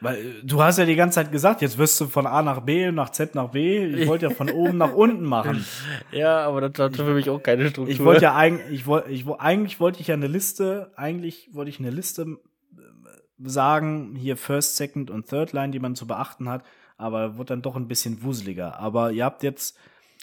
[0.00, 2.60] Weil äh, du hast ja die ganze Zeit gesagt, jetzt wirst du von A nach
[2.60, 3.84] B, nach Z nach B.
[3.84, 5.64] Ich wollte ja von oben nach unten machen.
[6.12, 7.92] Ja, aber das hatte für mich auch keine Struktur.
[7.92, 11.68] Ich wollte ja eigentlich, ich wollte, ich, eigentlich wollte ich ja eine Liste, eigentlich wollte
[11.68, 12.38] ich eine Liste
[12.76, 16.64] äh, sagen, hier First, Second und Third Line, die man zu beachten hat,
[16.96, 18.78] aber wird dann doch ein bisschen wuseliger.
[18.78, 19.76] Aber ihr habt jetzt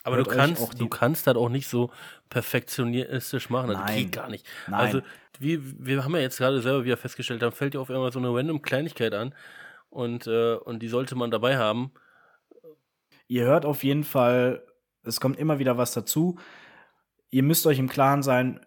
[0.04, 1.90] aber du kannst, du kannst das auch nicht so
[2.30, 3.70] perfektionistisch machen.
[3.70, 3.98] Das Nein.
[3.98, 4.46] geht gar nicht.
[4.68, 4.80] Nein.
[4.80, 5.02] Also,
[5.40, 8.20] wie, wir haben ja jetzt gerade selber wieder festgestellt, dann fällt dir auf einmal so
[8.20, 9.34] eine random Kleinigkeit an
[9.96, 11.92] und, äh, und die sollte man dabei haben.
[13.28, 14.62] Ihr hört auf jeden Fall,
[15.04, 16.38] es kommt immer wieder was dazu.
[17.30, 18.60] Ihr müsst euch im Klaren sein,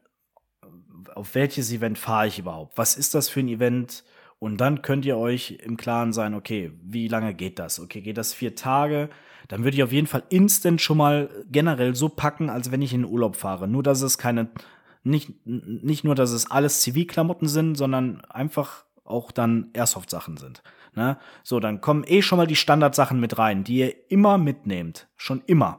[1.14, 2.79] auf welches Event fahre ich überhaupt?
[2.79, 4.05] Was ist das für ein Event?
[4.39, 7.79] Und dann könnt ihr euch im Klaren sein, okay, wie lange geht das?
[7.79, 9.11] Okay, geht das vier Tage?
[9.49, 12.95] Dann würde ich auf jeden Fall instant schon mal generell so packen, als wenn ich
[12.95, 13.68] in den Urlaub fahre.
[13.68, 14.49] Nur, dass es keine,
[15.03, 20.62] nicht, nicht nur, dass es alles Zivilklamotten sind, sondern einfach auch dann Airsoft-Sachen sind.
[20.99, 21.16] Ne?
[21.44, 25.07] So, dann kommen eh schon mal die Standardsachen mit rein, die ihr immer mitnehmt.
[25.16, 25.78] Schon immer.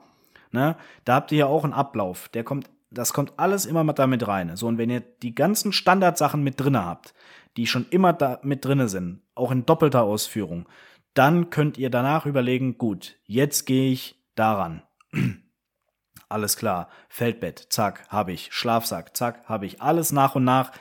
[0.51, 0.77] Ne?
[1.03, 2.29] Da habt ihr ja auch einen Ablauf.
[2.29, 4.55] Der kommt, das kommt alles immer mit damit rein.
[4.55, 7.13] So, und wenn ihr die ganzen Standardsachen mit drinne habt,
[7.57, 10.69] die schon immer da mit drinne sind, auch in doppelter Ausführung,
[11.15, 14.83] dann könnt ihr danach überlegen, gut, jetzt gehe ich daran.
[16.29, 16.87] alles klar.
[17.09, 18.53] Feldbett, zack, habe ich.
[18.53, 19.81] Schlafsack, zack, habe ich.
[19.81, 20.71] Alles nach und nach.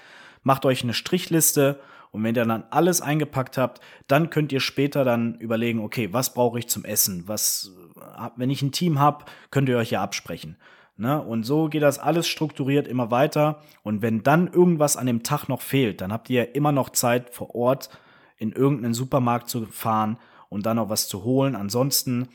[0.44, 1.80] Macht euch eine Strichliste
[2.10, 6.32] und wenn ihr dann alles eingepackt habt, dann könnt ihr später dann überlegen, okay, was
[6.34, 7.24] brauche ich zum Essen?
[7.26, 7.72] Was,
[8.36, 10.56] wenn ich ein Team habe, könnt ihr euch ja absprechen.
[10.96, 11.22] Ne?
[11.22, 13.60] Und so geht das alles strukturiert immer weiter.
[13.82, 16.90] Und wenn dann irgendwas an dem Tag noch fehlt, dann habt ihr ja immer noch
[16.90, 17.90] Zeit vor Ort
[18.36, 21.54] in irgendeinen Supermarkt zu fahren und dann noch was zu holen.
[21.54, 22.28] Ansonsten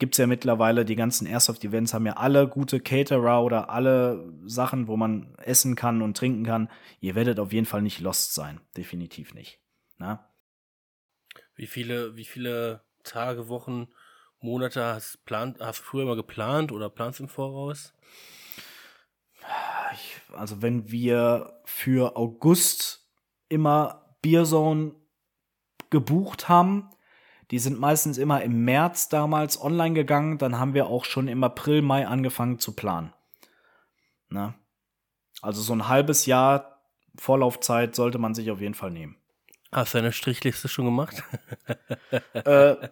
[0.00, 4.88] gibt es ja mittlerweile, die ganzen Airsoft-Events haben ja alle gute Caterer oder alle Sachen,
[4.88, 6.68] wo man essen kann und trinken kann.
[7.00, 8.60] Ihr werdet auf jeden Fall nicht lost sein.
[8.76, 9.60] Definitiv nicht.
[9.98, 10.28] Na?
[11.54, 13.88] Wie viele, wie viele Tage, Wochen,
[14.40, 17.92] Monate hast, plant, hast du früher mal geplant oder planst im Voraus?
[19.92, 23.06] Ich, also wenn wir für August
[23.48, 24.94] immer Beerzone
[25.90, 26.90] gebucht haben,
[27.50, 30.38] die sind meistens immer im März damals online gegangen.
[30.38, 33.12] Dann haben wir auch schon im April, Mai angefangen zu planen.
[34.28, 34.54] Ne?
[35.42, 36.80] Also so ein halbes Jahr
[37.16, 39.16] Vorlaufzeit sollte man sich auf jeden Fall nehmen.
[39.72, 41.22] Hast du eine Strichliste schon gemacht?
[42.32, 42.88] äh,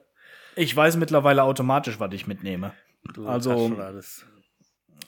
[0.57, 2.73] ich weiß mittlerweile automatisch, was ich mitnehme.
[3.15, 3.73] Du also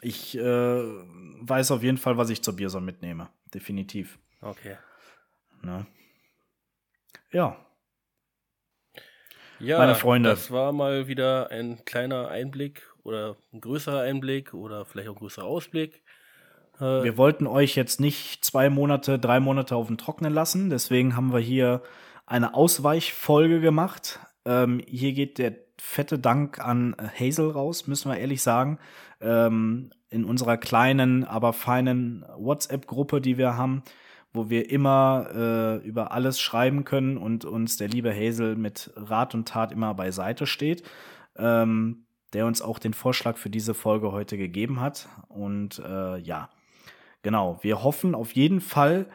[0.00, 3.28] ich äh, weiß auf jeden Fall, was ich zur Bierson mitnehme.
[3.52, 4.18] Definitiv.
[4.40, 4.76] Okay.
[5.62, 5.86] Ne?
[7.32, 7.56] Ja,
[9.60, 10.30] ja, meine Freunde.
[10.30, 15.20] Das war mal wieder ein kleiner Einblick oder ein größerer Einblick oder vielleicht auch ein
[15.20, 16.02] größerer Ausblick.
[16.78, 20.70] Äh, wir wollten euch jetzt nicht zwei Monate, drei Monate auf dem Trocknen lassen.
[20.70, 21.82] Deswegen haben wir hier
[22.26, 24.18] eine Ausweichfolge gemacht.
[24.24, 28.78] Äh, Ähm, hier geht der fette Dank an Hazel raus, müssen wir ehrlich sagen.
[29.20, 33.82] Ähm, in unserer kleinen, aber feinen WhatsApp-Gruppe, die wir haben,
[34.32, 39.34] wo wir immer äh, über alles schreiben können und uns der liebe Hazel mit Rat
[39.34, 40.82] und Tat immer beiseite steht.
[41.36, 45.08] Ähm, der uns auch den Vorschlag für diese Folge heute gegeben hat.
[45.28, 46.50] Und äh, ja,
[47.22, 49.06] genau, wir hoffen auf jeden Fall,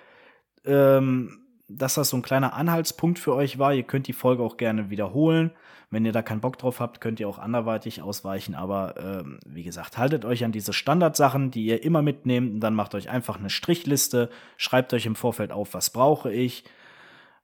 [0.66, 3.74] ähm, dass das so ein kleiner Anhaltspunkt für euch war.
[3.74, 5.52] Ihr könnt die Folge auch gerne wiederholen.
[5.90, 8.56] Wenn ihr da keinen Bock drauf habt, könnt ihr auch anderweitig ausweichen.
[8.56, 12.54] Aber ähm, wie gesagt, haltet euch an diese Standardsachen, die ihr immer mitnehmt.
[12.54, 14.30] Und dann macht euch einfach eine Strichliste.
[14.58, 16.66] Schreibt euch im Vorfeld auf, was brauche ich,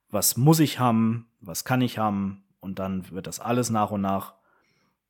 [0.10, 2.44] was muss ich haben, was kann ich haben.
[2.60, 4.34] Und dann wird das alles nach und nach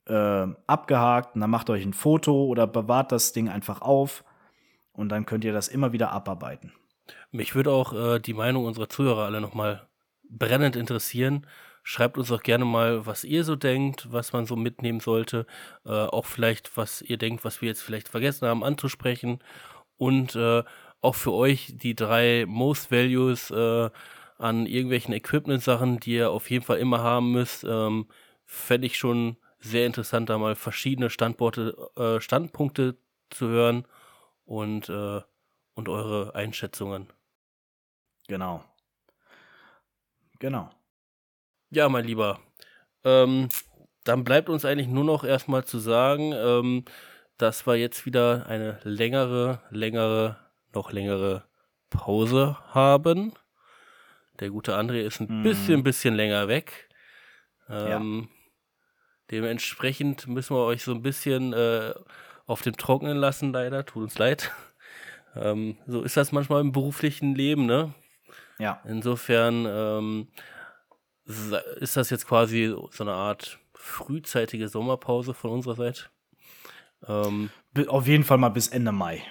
[0.06, 1.36] äh, abgehakt.
[1.36, 4.24] Und dann macht euch ein Foto oder bewahrt das Ding einfach auf.
[4.94, 6.74] Und dann könnt ihr das immer wieder abarbeiten.
[7.32, 9.88] Mich würde auch äh, die Meinung unserer Zuhörer alle nochmal
[10.30, 11.48] brennend interessieren.
[11.84, 15.46] Schreibt uns auch gerne mal, was ihr so denkt, was man so mitnehmen sollte.
[15.86, 19.40] Äh, auch vielleicht, was ihr denkt, was wir jetzt vielleicht vergessen haben anzusprechen.
[19.98, 20.64] Und äh,
[21.02, 23.90] auch für euch die drei Most Values äh,
[24.38, 27.64] an irgendwelchen Equipment-Sachen, die ihr auf jeden Fall immer haben müsst.
[27.64, 28.08] Ähm,
[28.46, 32.98] Fände ich schon sehr interessant, da mal verschiedene Standorte, äh, Standpunkte
[33.30, 33.86] zu hören
[34.46, 35.22] und, äh,
[35.74, 37.08] und eure Einschätzungen.
[38.28, 38.64] Genau.
[40.40, 40.70] Genau.
[41.70, 42.40] Ja, mein Lieber.
[43.04, 43.50] Ähm,
[44.04, 46.86] dann bleibt uns eigentlich nur noch erstmal zu sagen, ähm,
[47.38, 50.38] dass wir jetzt wieder eine längere, längere,
[50.74, 51.46] noch längere
[51.90, 53.34] Pause haben.
[54.40, 55.44] Der gute André ist ein mm.
[55.44, 56.90] bisschen, bisschen länger weg.
[57.70, 58.38] Ähm, ja.
[59.32, 61.94] Dementsprechend müssen wir euch so ein bisschen äh,
[62.46, 63.86] auf dem Trockenen lassen, leider.
[63.86, 64.52] Tut uns leid.
[65.36, 67.94] Ähm, so ist das manchmal im beruflichen Leben, ne?
[68.60, 68.82] Ja.
[68.86, 70.28] Insofern ähm,
[71.80, 76.04] ist das jetzt quasi so eine Art frühzeitige Sommerpause von unserer Seite.
[77.08, 77.50] Ähm,
[77.88, 79.24] Auf jeden Fall mal bis Ende Mai.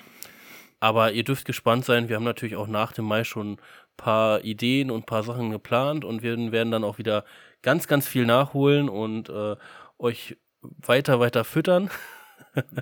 [0.80, 2.08] Aber ihr dürft gespannt sein.
[2.08, 3.58] Wir haben natürlich auch nach dem Mai schon ein
[3.96, 7.24] paar Ideen und ein paar Sachen geplant und wir werden dann auch wieder
[7.62, 9.56] ganz, ganz viel nachholen und äh,
[9.98, 11.90] euch weiter, weiter füttern.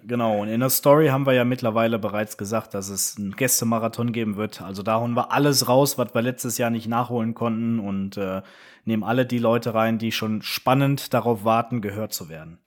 [0.06, 4.12] Genau, und in der Story haben wir ja mittlerweile bereits gesagt, dass es einen Gästemarathon
[4.12, 4.62] geben wird.
[4.62, 8.42] Also da holen wir alles raus, was wir letztes Jahr nicht nachholen konnten und äh,
[8.84, 12.58] nehmen alle die Leute rein, die schon spannend darauf warten, gehört zu werden.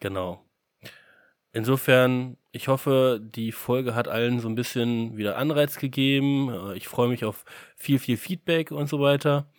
[0.00, 0.44] Genau.
[1.52, 6.50] Insofern, ich hoffe, die Folge hat allen so ein bisschen wieder Anreiz gegeben.
[6.50, 7.44] Äh, ich freue mich auf
[7.76, 9.50] viel, viel Feedback und so weiter.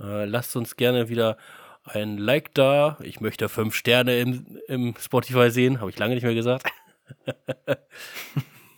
[0.00, 1.36] Äh, lasst uns gerne wieder
[1.86, 2.98] ein Like da.
[3.02, 6.68] Ich möchte fünf Sterne im, im Spotify sehen, habe ich lange nicht mehr gesagt.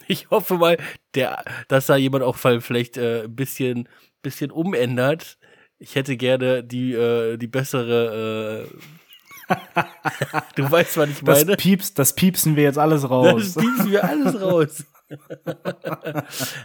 [0.07, 0.79] ich hoffe mal,
[1.15, 3.89] der, dass da jemand auch vielleicht äh, ein bisschen,
[4.23, 5.39] bisschen umändert.
[5.79, 8.69] Ich hätte gerne die, äh, die bessere.
[8.69, 8.79] Äh
[10.57, 11.45] du weißt, was ich meine.
[11.45, 13.55] Das, Pieps, das piepsen wir jetzt alles raus.
[13.55, 14.85] Das piepsen wir alles raus.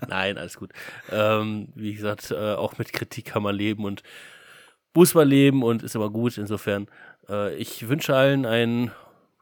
[0.07, 0.71] Nein, alles gut.
[1.11, 4.03] Ähm, wie gesagt, äh, auch mit Kritik kann man leben und
[4.93, 6.37] muss man leben und ist aber gut.
[6.37, 6.87] Insofern,
[7.29, 8.91] äh, ich wünsche allen einen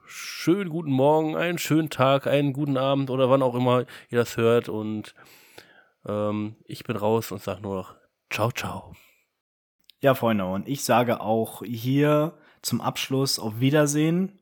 [0.06, 4.38] schönen guten Morgen, einen schönen Tag, einen guten Abend oder wann auch immer ihr das
[4.38, 4.70] hört.
[4.70, 5.14] Und
[6.06, 7.96] ähm, ich bin raus und sage nur noch
[8.30, 8.96] Ciao, ciao.
[10.00, 14.40] Ja, Freunde, und ich sage auch hier zum Abschluss auf Wiedersehen.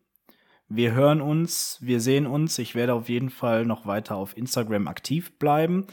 [0.67, 2.59] Wir hören uns, wir sehen uns.
[2.59, 5.87] Ich werde auf jeden Fall noch weiter auf Instagram aktiv bleiben.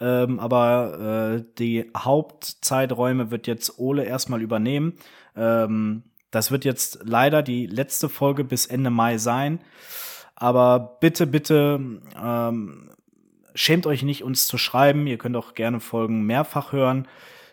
[0.00, 4.94] Ähm, aber äh, die Hauptzeiträume wird jetzt Ole erstmal übernehmen.
[5.36, 9.60] Ähm, das wird jetzt leider die letzte Folge bis Ende Mai sein.
[10.36, 12.90] Aber bitte, bitte ähm,
[13.54, 15.06] schämt euch nicht, uns zu schreiben.
[15.06, 17.06] Ihr könnt auch gerne Folgen mehrfach hören.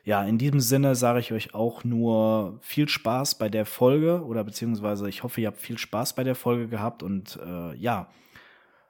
[0.05, 4.45] Ja, in diesem Sinne sage ich euch auch nur viel Spaß bei der Folge oder
[4.45, 8.07] beziehungsweise ich hoffe, ihr habt viel Spaß bei der Folge gehabt und äh, ja,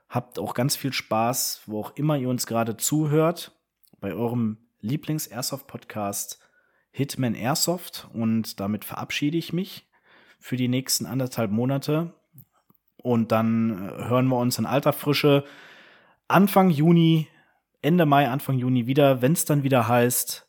[0.10, 3.51] Habt auch ganz viel Spaß, wo auch immer ihr uns gerade zuhört,
[3.99, 6.39] bei eurem Lieblings-Airsoft-Podcast
[6.91, 8.08] Hitman Airsoft.
[8.14, 9.88] Und damit verabschiede ich mich
[10.39, 12.14] für die nächsten anderthalb Monate.
[12.97, 15.43] Und dann äh, hören wir uns in alter Frische
[16.28, 17.28] Anfang Juni,
[17.82, 20.47] Ende Mai, Anfang Juni wieder, wenn es dann wieder heißt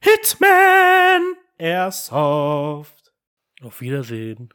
[0.00, 3.12] Hitman Airsoft.
[3.62, 4.52] Auf Wiedersehen.